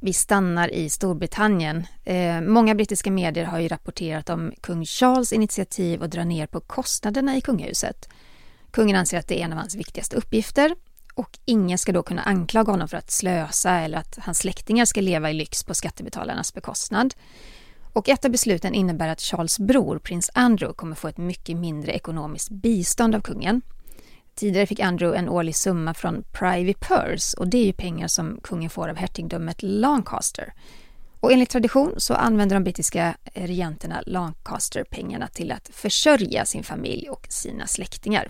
[0.02, 1.86] Vi stannar i Storbritannien.
[2.04, 6.60] Eh, många brittiska medier har ju rapporterat om kung Charles initiativ att dra ner på
[6.60, 8.08] kostnaderna i kungahuset.
[8.70, 10.74] Kungen anser att det är en av hans viktigaste uppgifter
[11.14, 15.00] och ingen ska då kunna anklaga honom för att slösa eller att hans släktingar ska
[15.00, 17.14] leva i lyx på skattebetalarnas bekostnad.
[17.92, 21.92] Och ett av besluten innebär att Charles bror, prins Andrew, kommer få ett mycket mindre
[21.92, 23.62] ekonomiskt bistånd av kungen.
[24.34, 28.40] Tidigare fick Andrew en årlig summa från Privy Purse och det är ju pengar som
[28.42, 30.52] kungen får av hertigdömet Lancaster.
[31.20, 37.26] Och enligt tradition så använder de brittiska regenterna Lancaster-pengarna till att försörja sin familj och
[37.30, 38.28] sina släktingar.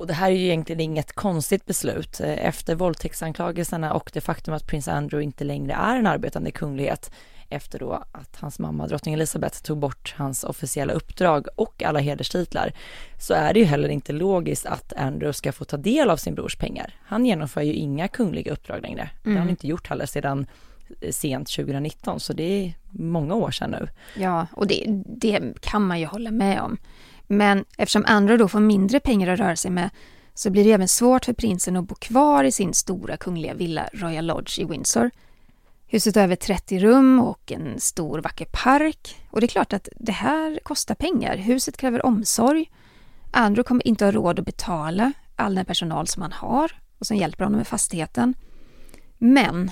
[0.00, 2.20] Och det här är ju egentligen inget konstigt beslut.
[2.20, 7.10] Eh, Efter våldtäktsanklagelserna och det faktum att prins Andrew inte längre är en arbetande kunglighet
[7.48, 12.72] efter då att hans mamma drottning Elizabeth tog bort hans officiella uppdrag och alla hederstitlar
[13.18, 16.34] så är det ju heller inte logiskt att Andrew ska få ta del av sin
[16.34, 16.94] brors pengar.
[17.02, 19.10] Han genomför ju inga kungliga uppdrag längre.
[19.22, 20.46] Det har han inte gjort heller sedan
[21.00, 23.88] eh, sent 2019 så det är många år sedan nu.
[24.22, 26.78] Ja, och det, det kan man ju hålla med om.
[27.32, 29.90] Men eftersom andra då får mindre pengar att röra sig med
[30.34, 33.88] så blir det även svårt för prinsen att bo kvar i sin stora kungliga villa
[33.92, 35.10] Royal Lodge i Windsor.
[35.86, 39.16] Huset har över 30 rum och en stor vacker park.
[39.30, 41.36] Och det är klart att det här kostar pengar.
[41.36, 42.70] Huset kräver omsorg.
[43.30, 47.16] Andrew kommer inte ha råd att betala all den personal som han har och som
[47.16, 48.34] hjälper honom med fastigheten.
[49.18, 49.70] Men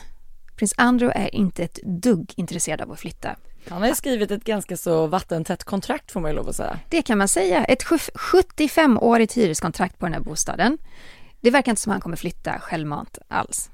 [0.56, 3.36] prins Andrew är inte ett dugg intresserad av att flytta.
[3.68, 6.78] Han har ju skrivit ett ganska så vattentätt kontrakt får man ju lov att säga.
[6.88, 7.64] Det kan man säga.
[7.64, 10.78] Ett 75-årigt hyreskontrakt på den här bostaden.
[11.40, 13.70] Det verkar inte som han kommer flytta självmant alls.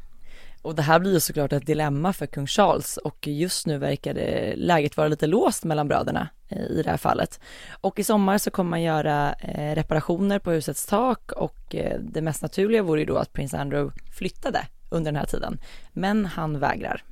[0.63, 4.15] Och det här blir ju såklart ett dilemma för kung Charles och just nu verkar
[4.15, 7.41] det, läget vara lite låst mellan bröderna eh, i det här fallet.
[7.81, 12.23] Och i sommar så kommer man göra eh, reparationer på husets tak och eh, det
[12.23, 15.59] mest naturliga vore ju då att prins Andrew flyttade under den här tiden.
[15.93, 17.03] Men han vägrar.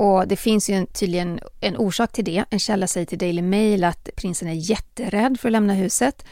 [0.00, 2.44] Och det finns ju en, tydligen en orsak till det.
[2.50, 6.24] En källa säger till Daily Mail att prinsen är jätterädd för att lämna huset.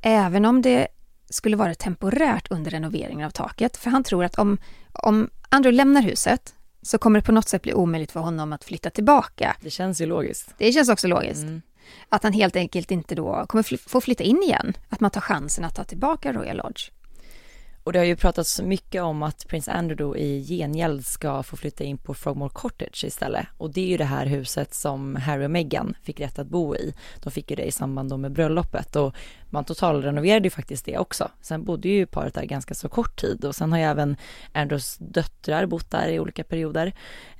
[0.00, 0.88] Även om det
[1.30, 3.76] skulle vara temporärt under renoveringen av taket.
[3.76, 4.58] För han tror att om,
[4.92, 8.64] om Andrew lämnar huset så kommer det på något sätt bli omöjligt för honom att
[8.64, 9.56] flytta tillbaka.
[9.60, 10.54] Det känns ju logiskt.
[10.58, 11.42] Det känns också logiskt.
[11.42, 11.62] Mm.
[12.08, 14.76] Att han helt enkelt inte då kommer få flytta in igen.
[14.88, 16.90] Att man tar chansen att ta tillbaka Royal Lodge.
[17.86, 21.56] Och det har ju pratats mycket om att prins Andrew då i gengäld ska få
[21.56, 23.46] flytta in på Frogmore Cottage istället.
[23.58, 26.76] Och det är ju det här huset som Harry och Meghan fick rätt att bo
[26.76, 26.94] i.
[27.22, 29.14] De fick ju det i samband med bröllopet och
[29.50, 31.30] man totalrenoverade ju faktiskt det också.
[31.40, 34.16] Sen bodde ju paret där ganska så kort tid och sen har ju även
[34.52, 36.92] Andrews döttrar bott där i olika perioder.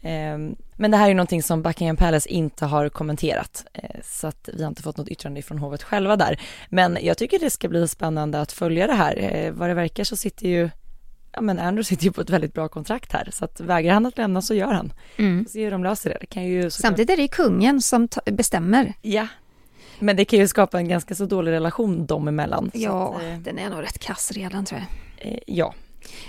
[0.03, 4.27] Ehm, men det här är ju någonting som Buckingham Palace inte har kommenterat eh, så
[4.27, 6.41] att vi har inte fått något yttrande från hovet själva där.
[6.69, 9.17] Men jag tycker det ska bli spännande att följa det här.
[9.19, 10.71] Eh, Vad det verkar så sitter ju
[11.33, 14.07] Ja men Andrew sitter ju på ett väldigt bra kontrakt här så att vägrar han
[14.07, 14.93] att lämna så gör han.
[15.17, 16.17] Får se hur de löser det.
[16.21, 18.93] Det kan ju såklart- Samtidigt är det ju kungen som bestämmer.
[19.03, 19.27] Ja.
[19.99, 22.71] Men det kan ju skapa en ganska så dålig relation dem emellan.
[22.75, 25.33] Ja, att, eh, den är nog rätt kass redan tror jag.
[25.33, 25.75] eh, ja.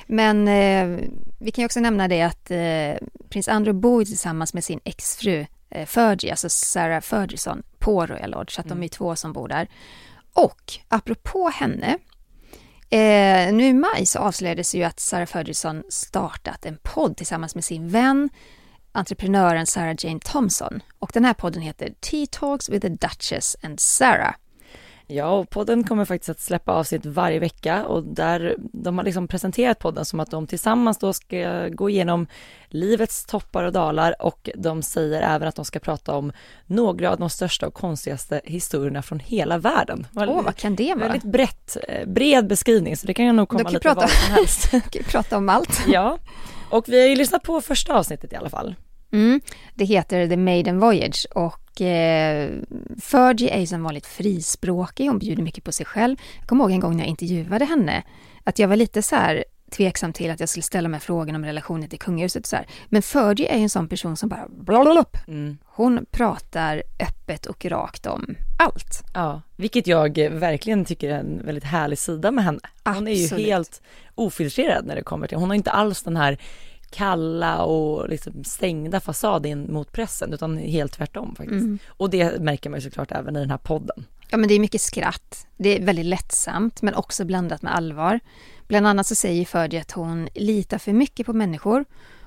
[0.07, 1.09] Men eh,
[1.39, 5.45] vi kan ju också nämna det att eh, prins Andrew bor tillsammans med sin exfru
[5.69, 9.47] eh, Fergie, alltså Sarah Ferguson, på Royal Lodge, så att de är två som bor
[9.47, 9.67] där.
[10.33, 11.97] Och apropå henne,
[12.89, 17.63] eh, nu i maj så avslöjades ju att Sarah Ferguson startat en podd tillsammans med
[17.63, 18.29] sin vän,
[18.91, 20.83] entreprenören Sarah Jane Thompson.
[20.99, 24.35] Och den här podden heter Tea Talks with the Duchess and Sarah.
[25.09, 29.27] Ja, och podden kommer faktiskt att släppa avsnitt varje vecka och där de har liksom
[29.27, 32.27] presenterat podden som att de tillsammans då ska gå igenom
[32.69, 36.31] livets toppar och dalar och de säger även att de ska prata om
[36.65, 40.07] några av de största och konstigaste historierna från hela världen.
[40.15, 41.07] Åh, vad kan det vara?
[41.07, 44.09] Väldigt brett, eh, bred beskrivning så det kan ju nog komma kan lite prata- vad
[44.09, 44.73] som helst.
[44.73, 45.83] Vi kan prata om allt.
[45.87, 46.17] ja,
[46.69, 48.75] och vi har ju lyssnat på första avsnittet i alla fall.
[49.11, 49.41] Mm,
[49.75, 52.49] det heter The Maiden Voyage och eh,
[53.01, 56.17] Fergie är ju som vanligt frispråkig, hon bjuder mycket på sig själv.
[56.39, 58.03] Jag kommer ihåg en gång när jag intervjuade henne
[58.43, 61.45] att jag var lite så här tveksam till att jag skulle ställa mig frågan om
[61.45, 62.67] relationen till kungahuset och så här.
[62.89, 65.05] Men Fergie är ju en sån person som bara blablabla.
[65.27, 65.57] Mm.
[65.65, 69.03] Hon pratar öppet och rakt om allt.
[69.13, 72.59] Ja, vilket jag verkligen tycker är en väldigt härlig sida med henne.
[72.85, 73.45] Hon är ju Absolut.
[73.45, 73.81] helt
[74.15, 76.37] ofiltrerad när det kommer till, hon har inte alls den här
[76.89, 81.63] kalla och liksom stängda fasaden mot pressen utan helt tvärtom faktiskt.
[81.63, 81.79] Mm.
[81.87, 84.05] Och det märker man ju såklart även i den här podden.
[84.29, 85.47] Ja, men det är mycket skratt.
[85.57, 88.19] Det är väldigt lättsamt, men också blandat med allvar.
[88.67, 91.85] Bland annat så säger Fergie att hon litar för mycket på människor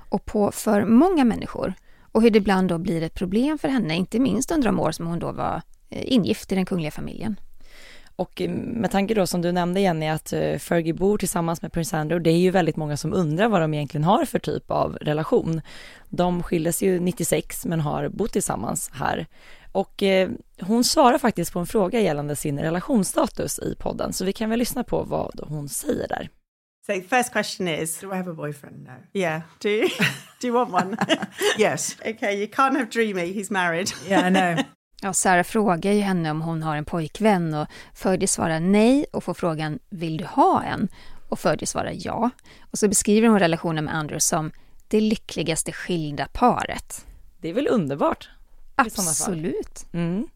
[0.09, 1.73] och på för många människor.
[2.11, 4.91] Och hur det ibland då blir ett problem för henne, inte minst under de år
[4.91, 7.35] som hon då var eh, ingift i den kungliga familjen.
[8.21, 11.93] Och med tanke då som du nämnde Jenny att eh, Fergie bor tillsammans med prins
[11.93, 14.97] Andrew, det är ju väldigt många som undrar vad de egentligen har för typ av
[15.01, 15.61] relation.
[16.09, 19.27] De skildes ju 96 men har bott tillsammans här.
[19.71, 20.29] Och eh,
[20.61, 24.59] hon svarar faktiskt på en fråga gällande sin relationsstatus i podden, så vi kan väl
[24.59, 26.29] lyssna på vad hon säger där.
[26.85, 28.83] So first question is, Do I have a boyfriend?
[28.83, 29.19] No.
[29.19, 29.89] yeah, do you,
[30.41, 30.97] do you want one?
[31.59, 31.97] Yes.
[32.05, 33.91] okay, you can't have Dreamy, he's married.
[34.09, 34.63] Yeah, I know.
[35.03, 39.23] Ja, Sarah frågar ju henne om hon har en pojkvän och Fergie svarar nej och
[39.23, 40.87] får frågan vill du ha en?
[41.29, 42.29] Och Fergie svarar ja.
[42.71, 44.51] Och så beskriver hon relationen med Andrew som
[44.87, 47.05] det lyckligaste skilda paret.
[47.37, 48.29] Det är väl underbart?
[48.75, 49.85] Absolut.
[49.93, 50.27] Mm.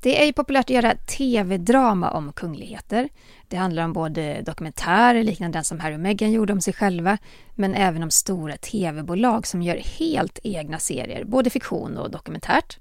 [0.00, 3.08] Det är ju populärt att göra tv-drama om kungligheter.
[3.48, 7.18] Det handlar om både dokumentärer liknande den som Harry och Meghan gjorde om sig själva,
[7.54, 12.78] men även om stora tv-bolag som gör helt egna serier, både fiktion och dokumentärt.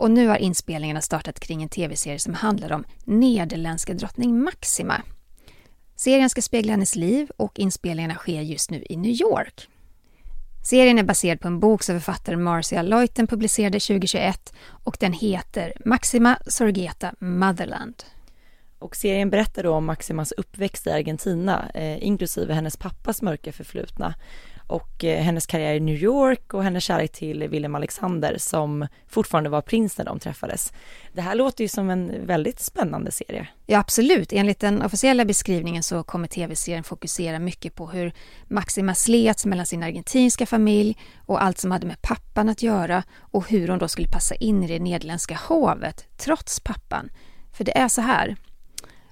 [0.00, 5.02] Och nu har inspelningarna startat kring en tv-serie som handlar om nederländska drottning Maxima.
[5.96, 9.68] Serien ska spegla hennes liv och inspelningarna sker just nu i New York.
[10.64, 14.52] Serien är baserad på en bok som författaren Marcia Leuten publicerade 2021
[14.84, 18.04] och den heter Maxima Sorgeta Motherland.
[18.78, 24.14] Och serien berättar då om Maximas uppväxt i Argentina, eh, inklusive hennes pappas mörka förflutna
[24.70, 29.50] och eh, hennes karriär i New York och hennes kärlek till William Alexander som fortfarande
[29.50, 30.72] var prins när de träffades.
[31.12, 33.48] Det här låter ju som en väldigt spännande serie.
[33.66, 34.32] Ja, absolut.
[34.32, 38.12] Enligt den officiella beskrivningen så kommer tv-serien fokusera mycket på hur
[38.48, 43.48] Maxima slets mellan sin argentinska familj och allt som hade med pappan att göra och
[43.48, 47.10] hur hon då skulle passa in i det nederländska hovet trots pappan.
[47.52, 48.36] För det är så här.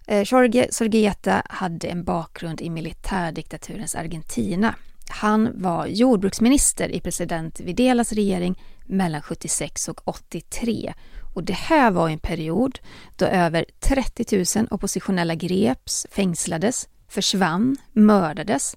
[0.06, 4.74] Eh, Jorge Sorgeta hade en bakgrund i militärdiktaturens Argentina.
[5.08, 10.94] Han var jordbruksminister i president Videlas regering mellan 76 och 83.
[11.34, 12.78] Och det här var en period
[13.16, 18.76] då över 30 000 oppositionella greps, fängslades, försvann, mördades.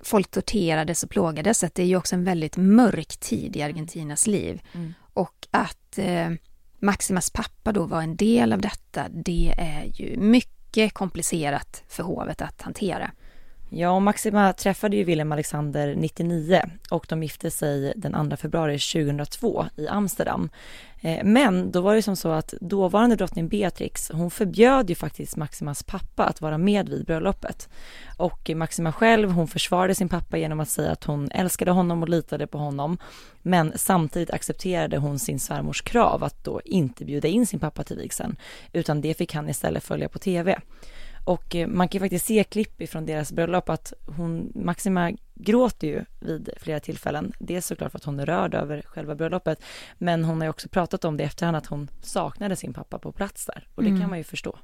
[0.00, 1.58] Folk torterades och plågades.
[1.58, 4.62] Så det är ju också en väldigt mörk tid i Argentinas liv.
[4.74, 4.94] Mm.
[5.14, 6.30] Och att eh,
[6.78, 12.42] Maximas pappa då var en del av detta, det är ju mycket komplicerat för hovet
[12.42, 13.10] att hantera.
[13.70, 18.78] Ja, och Maxima träffade ju Willem Alexander 99 och de gifte sig den 2 februari
[18.78, 20.50] 2002 i Amsterdam.
[21.00, 25.36] Eh, men då var det som så att dåvarande drottning Beatrix, hon förbjöd ju faktiskt
[25.36, 27.68] Maximas pappa att vara med vid bröllopet.
[28.16, 32.08] Och Maxima själv, hon försvarade sin pappa genom att säga att hon älskade honom och
[32.08, 32.98] litade på honom.
[33.42, 37.96] Men samtidigt accepterade hon sin svärmors krav att då inte bjuda in sin pappa till
[37.96, 38.36] vigseln,
[38.72, 40.60] utan det fick han istället följa på tv.
[41.28, 45.86] Och eh, man kan ju faktiskt se klipp ifrån deras bröllop att hon, Maxima gråter
[45.86, 47.32] ju vid flera tillfällen.
[47.38, 49.62] Dels såklart för att hon är rörd över själva bröllopet,
[49.98, 52.98] men hon har ju också pratat om det i efterhand att hon saknade sin pappa
[52.98, 53.68] på plats där.
[53.74, 54.00] Och det Mm.
[54.00, 54.58] kan man ju förstå.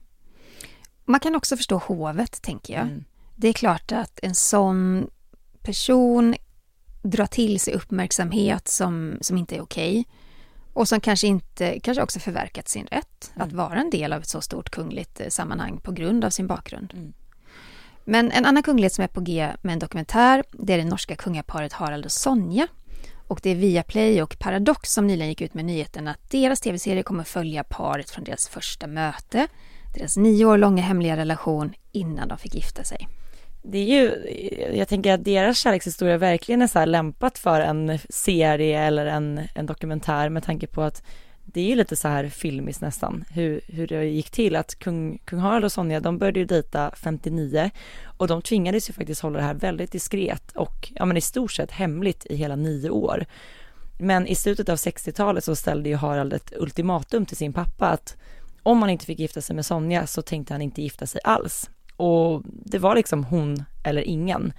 [1.05, 2.83] Man kan också förstå hovet, tänker jag.
[2.83, 3.05] Mm.
[3.37, 5.11] Det är klart att en sån
[5.63, 6.35] person
[7.03, 10.05] drar till sig uppmärksamhet som, som inte är okej.
[10.75, 13.57] Och som kanske inte, kanske också förverkat sin rätt att Mm.
[13.57, 16.93] vara en del av ett så stort kungligt eh, sammanhang på grund av sin bakgrund.
[16.95, 17.13] Mm.
[18.05, 21.17] Men en annan kunglighet som är på G med en dokumentär, det är det norska
[21.17, 22.67] kungaparet Harald och Sonja.
[23.29, 27.03] Och det är Viaplay och Paradox som nyligen gick ut med nyheten att deras tv-serie
[27.03, 29.47] kommer följa paret från deras första möte,
[29.95, 33.09] deras nio år långa hemliga relation innan de fick gifta sig.
[33.67, 34.13] Det är ju,
[34.79, 39.41] jag tänker att deras kärlekshistoria verkligen är så här lämpat för en serie eller en,
[39.55, 41.03] en dokumentär med tanke på att
[41.45, 45.19] det är ju lite så här filmiskt nästan, hur, hur det gick till att kung,
[45.19, 47.71] kung Harald och Sonja, de började ju dejta 59
[48.17, 51.53] och de tvingades ju faktiskt hålla det här väldigt diskret och ja men i stort
[51.53, 53.27] sett hemligt i hela nio år.
[53.99, 58.17] Men i slutet av 60-talet så ställde ju Harald ett ultimatum till sin pappa att
[58.63, 61.71] om han inte fick gifta sig med Sonja så tänkte han inte gifta sig alls.
[61.97, 64.53] Och det var liksom hon eller ingen.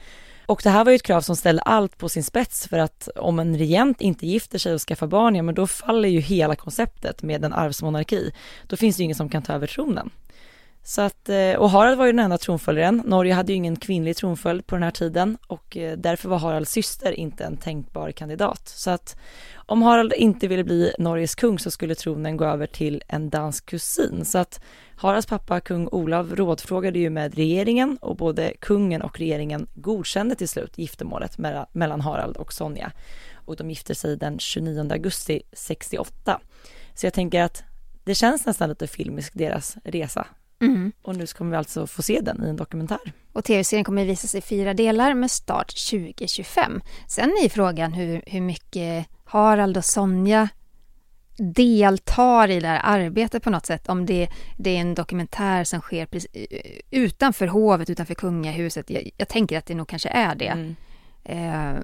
[0.46, 3.10] Och det här var ju ett krav som ställde allt på sin spets för att
[3.16, 6.56] om en regent inte gifter sig och skaffar barn, ja men då faller ju hela
[6.56, 8.32] konceptet med en arvsmonarki.
[8.68, 10.10] Då finns det ju ingen som kan ta över tronen.
[10.88, 13.02] Så att, eh, och Harald var ju den enda tronföljaren.
[13.06, 16.72] Norge hade ju ingen kvinnlig tronföljd på den här tiden och eh, därför var Haralds
[16.72, 18.68] syster inte en tänkbar kandidat.
[18.68, 19.18] Så att
[19.56, 23.66] om Harald inte ville bli Norges kung så skulle tronen gå över till en dansk
[23.66, 24.26] kusin.
[24.26, 24.62] Så att
[24.96, 30.50] Haralds pappa kung Olav rådfrågade ju med regeringen och både kungen och regeringen godkände till
[30.50, 31.38] slut giftermålet
[31.72, 32.92] mellan Harald och Sonja.
[33.46, 36.40] Och de gifte sig den 29 augusti 68.
[36.94, 37.64] Så jag tänker att
[38.04, 40.28] det känns nästan lite filmisk deras resa.
[40.62, 40.92] Mm.
[41.02, 43.14] Och nu kommer vi alltså få se den i en dokumentär.
[43.34, 46.82] Och tv-serien kommer visas i fyra delar med start 2025.
[47.08, 50.50] Sen är frågan hur, hur mycket Harald och Sonja
[51.38, 53.90] deltar i det här arbetet på något sätt.
[53.90, 56.08] Om det, det är en dokumentär som sker
[56.92, 58.90] utanför hovet, utanför kungahuset.
[58.90, 60.48] Jag, jag, tänker att det nog kanske är det.
[60.48, 60.76] Mm.
[61.24, 61.82] Eh,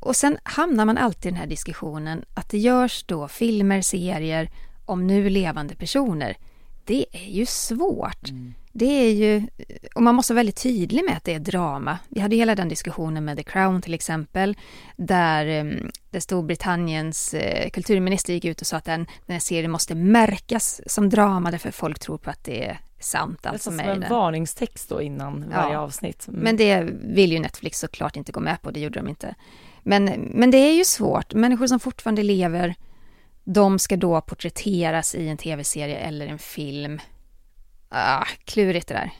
[0.00, 4.50] och sen hamnar man alltid i den här diskussionen att det görs då filmer, serier
[4.84, 6.36] om nu levande personer.
[6.84, 8.28] Det är ju svårt.
[8.28, 8.54] Mm.
[8.72, 9.46] Det är ju,
[9.94, 11.98] och man måste vara väldigt tydlig med att det är drama.
[12.08, 14.56] Vi hade hela den diskussionen med The Crown till exempel,
[14.96, 19.70] där, mm, där Storbritanniens eh, kulturminister gick ut och sa att den, den här serien
[19.70, 23.46] måste märkas som drama därför folk tror på att det är sant.
[23.46, 26.28] Allt som är en varningstext då innan varje avsnitt.
[26.28, 26.40] Mm.
[26.40, 29.34] Men det vill ju Netflix såklart inte gå med på, det gjorde de inte.
[29.82, 30.04] Men,
[30.34, 32.74] men det är ju svårt, människor som fortfarande lever,
[33.44, 37.00] de ska då porträtteras i en tv-serie eller en film
[37.94, 39.10] Ah, klurigt det där.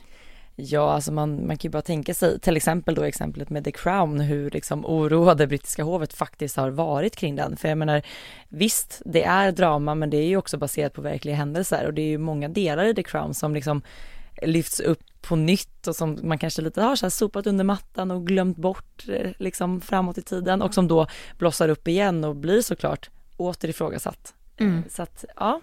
[0.55, 3.71] Ja, alltså man, man kan ju bara tänka sig, till exempel då exemplet med The
[3.71, 7.57] Crown, hur liksom oroade brittiska hovet faktiskt har varit kring den.
[7.57, 8.01] För jag menar,
[8.49, 12.01] visst, det är drama, men det är ju också baserat på verkliga händelser och det
[12.01, 13.81] är ju många delar i The Crown som liksom
[14.41, 18.11] lyfts upp på nytt och som man kanske lite har så här sopat under mattan
[18.11, 21.07] och glömt bort eh, liksom framåt i tiden och som då
[21.37, 24.33] blossar upp igen och blir såklart åter ifrågasatt.
[24.57, 24.83] Mm.
[24.89, 25.61] Så att, ja,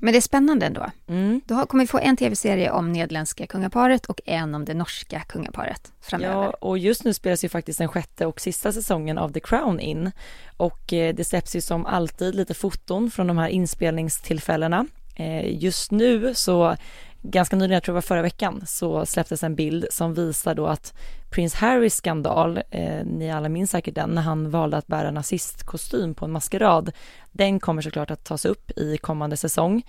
[0.00, 0.86] men det är spännande ändå.
[1.06, 1.40] Mm.
[1.44, 5.92] Då kommer vi få en tv-serie om nederländska kungaparet och en om det norska kungaparet
[6.00, 6.34] framöver.
[6.34, 9.80] Ja, och just nu spelas ju faktiskt den sjätte och sista säsongen av The Crown
[9.80, 10.12] in.
[10.56, 14.86] Och eh, det släpps ju som alltid lite foton från de här inspelningstillfällena.
[15.16, 16.76] Eh, just nu så
[17.24, 20.66] ganska nyligen, jag tror det var förra veckan, så släpptes en bild som visar då
[20.66, 20.94] att
[21.30, 26.14] prins Harrys skandal, eh, ni alla minns säkert den, när han valde att bära nazistkostym
[26.14, 26.92] på en maskerad,
[27.32, 29.82] den kommer såklart att tas upp i kommande säsong.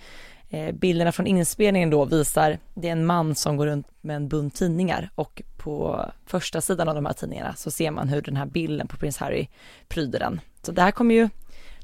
[0.50, 4.28] Eh, bilderna från inspelningen då visar, det är en man som går runt med en
[4.28, 8.36] bunt tidningar och på första sidan av de här tidningarna så ser man hur den
[8.36, 9.48] här bilden på prins Harry
[9.88, 10.40] pryder den.
[10.62, 11.28] Så det här kommer ju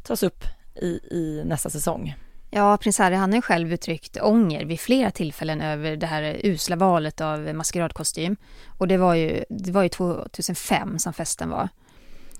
[0.03, 0.44] tas upp
[0.74, 2.14] i, i nästa säsong.
[2.55, 6.76] Ja, prins Harry han har själv uttryckt ånger vid flera tillfällen över det här usla
[6.76, 8.36] valet av maskeradkostym.
[8.78, 11.68] Och det var ju, det var ju 2005 som festen var.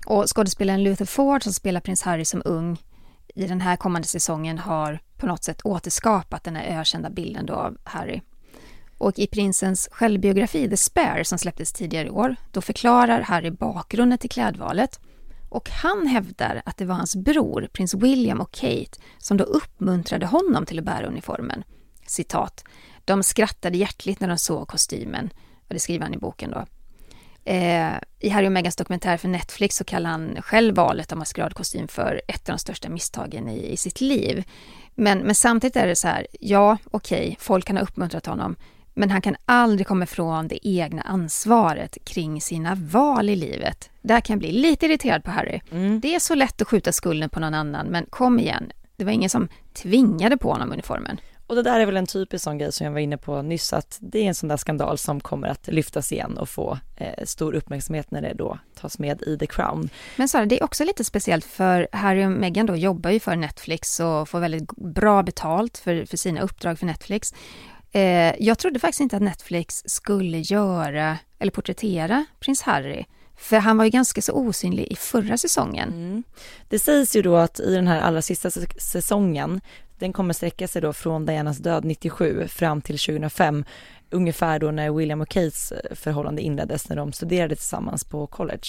[0.05, 2.77] Och skådespelaren Luther Ford som spelar prins Harry som ung
[3.35, 7.53] i den här kommande säsongen har på något sätt återskapat den här ökända bilden då
[7.53, 8.21] av Harry.
[8.97, 14.19] Och i prinsens självbiografi The Spare som släpptes tidigare i år, då förklarar Harry bakgrunden
[14.19, 14.99] till klädvalet
[15.53, 20.25] och han hävdar att det var hans bror, prins William och Kate, som då uppmuntrade
[20.25, 21.63] honom till att bära uniformen.
[22.07, 22.63] Citat.
[23.05, 25.29] De skrattade hjärtligt när de såg kostymen.
[25.67, 26.65] Och det skriver han i boken då.
[27.51, 31.87] Eh, I Harry och Megans dokumentär för Netflix så kallar han själv valet av maskeradkostym
[31.87, 34.43] för ett av de största misstagen i, i sitt liv.
[34.95, 38.55] Men, men samtidigt är det så här, ja okej, okay, folk kan ha uppmuntrat honom,
[38.93, 43.89] men han kan aldrig komma ifrån det egna ansvaret kring sina val i livet.
[44.01, 45.61] Där kan jag bli lite irriterad på Harry.
[45.71, 45.99] Mm.
[45.99, 48.71] Det är så lätt att skjuta skulden på någon annan, men kom igen.
[48.95, 51.17] Det var ingen som tvingade på honom uniformen.
[51.47, 53.73] Och det där är väl en typisk sån grej som jag var inne på nyss,
[53.73, 57.25] att det är en sån där skandal som kommer att lyftas igen och få eh,
[57.25, 59.89] stor uppmärksamhet när det då tas med i The Crown.
[60.15, 63.35] Men Sara, det är också lite speciellt för Harry och Meghan då jobbar ju för
[63.35, 67.33] Netflix och får väldigt bra betalt för, för sina uppdrag för Netflix.
[67.95, 73.05] Eh, jag trodde faktiskt inte att Netflix skulle göra eller porträttera prins Harry.
[73.35, 75.89] För han var ju ganska så osynlig i förra säsongen.
[75.89, 76.23] Mm.
[76.69, 79.61] Det sägs ju då att i den här allra sista säsongen,
[79.99, 83.65] den kommer sträcka sig då från Dianas död 97 fram till 2005,
[84.09, 88.67] ungefär då när William och Kates eh, förhållande inleddes när de studerade tillsammans på college.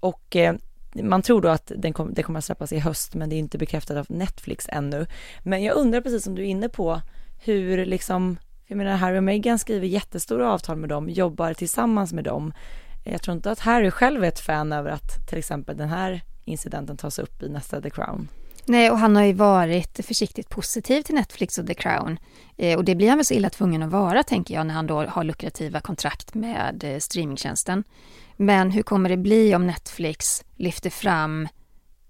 [0.00, 0.54] Och eh,
[1.02, 3.38] man tror då att den kom, det kommer att släppas i höst men det är
[3.38, 5.06] inte bekräftat av Netflix ännu.
[5.42, 7.00] Men jag undrar precis som du är inne på
[7.44, 12.24] hur liksom jag menar Harry och Meghan skriver jättestora avtal med dem, jobbar tillsammans med
[12.24, 12.52] dem.
[13.04, 16.20] Jag tror inte att Harry själv är ett fan över att till exempel den här
[16.44, 18.28] incidenten tas upp i nästa The Crown.
[18.66, 22.18] Nej, och han har ju varit försiktigt positiv till Netflix och The Crown.
[22.56, 24.86] Eh, och det blir han väl så illa tvungen att vara, tänker jag, när han
[24.86, 27.84] då har lukrativa kontrakt med eh, streamingtjänsten.
[28.36, 31.48] Men hur kommer det bli om Netflix lyfter fram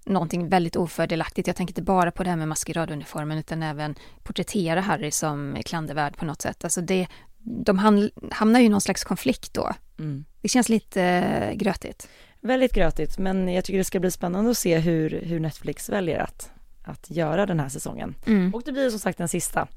[0.05, 1.47] någonting väldigt ofördelaktigt.
[1.47, 6.17] Jag tänker inte bara på det här med maskeraduniformen utan även porträttera Harry som klandervärd
[6.17, 6.63] på något sätt.
[6.63, 7.07] Alltså det,
[7.43, 9.73] de ham- hamnar ju i någon slags konflikt då.
[9.99, 10.25] Mm.
[10.41, 12.09] Det känns lite eh, grötigt.
[12.41, 16.19] Väldigt grötigt, men jag tycker det ska bli spännande att se hur, hur Netflix väljer
[16.19, 16.49] att,
[16.83, 18.15] att göra den här säsongen.
[18.25, 18.53] Mm.
[18.55, 19.67] Och det blir som sagt den sista.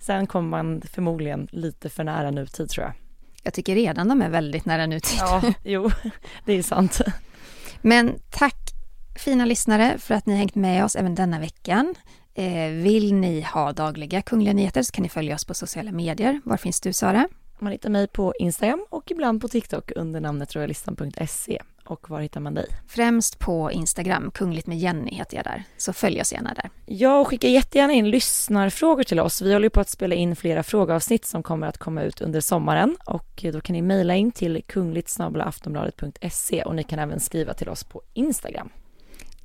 [0.00, 2.94] Sen kommer man förmodligen lite för nära nutid tror jag.
[3.42, 5.18] Jag tycker redan de är väldigt nära nutid.
[5.20, 5.90] Ja, jo,
[6.44, 7.00] det är sant.
[7.82, 8.77] Men tack
[9.18, 11.94] fina lyssnare för att ni hängt med oss även denna veckan.
[12.34, 16.40] Eh, vill ni ha dagliga kungliga nyheter så kan ni följa oss på sociala medier.
[16.44, 17.28] Var finns du Sara?
[17.58, 21.62] Man hittar mig på Instagram och ibland på TikTok under namnet royalistan.se.
[21.84, 22.66] Och var hittar man dig?
[22.88, 25.64] Främst på Instagram, kungligt med Jenny heter jag där.
[25.76, 26.70] Så följ oss gärna där.
[26.86, 29.42] Ja, och skicka jättegärna in lyssnarfrågor till oss.
[29.42, 32.96] Vi håller på att spela in flera frågeavsnitt som kommer att komma ut under sommaren
[33.06, 37.84] och då kan ni mejla in till kungligt.aftonbladet.se och ni kan även skriva till oss
[37.84, 38.70] på Instagram.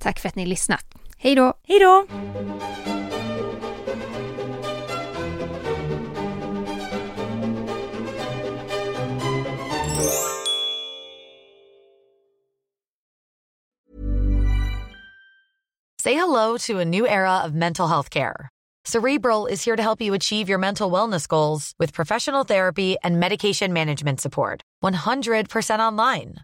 [0.04, 0.86] Tack för att ni har lyssnat.
[1.18, 1.54] Hej då!
[1.68, 2.06] Hej då!
[16.04, 18.50] Say hello to a new era of mental health care.
[18.86, 23.20] Cerebral is here to help you achieve your mental wellness goals with professional therapy and
[23.20, 24.62] medication management support.
[24.84, 26.44] 100% online.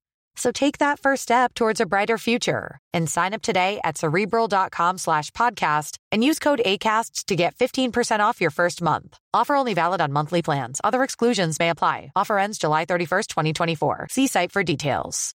[0.35, 4.97] So take that first step towards a brighter future and sign up today at cerebral.com
[4.97, 9.17] slash podcast and use code ACAST to get 15% off your first month.
[9.33, 10.81] Offer only valid on monthly plans.
[10.83, 12.11] Other exclusions may apply.
[12.15, 14.07] Offer ends July 31st, 2024.
[14.09, 15.31] See site for details.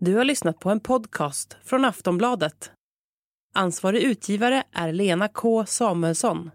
[0.00, 2.72] Du har lyssnat på en podcast från Aftonbladet.
[3.54, 6.50] Ansvarig utgivare är Lena K Samuelsson.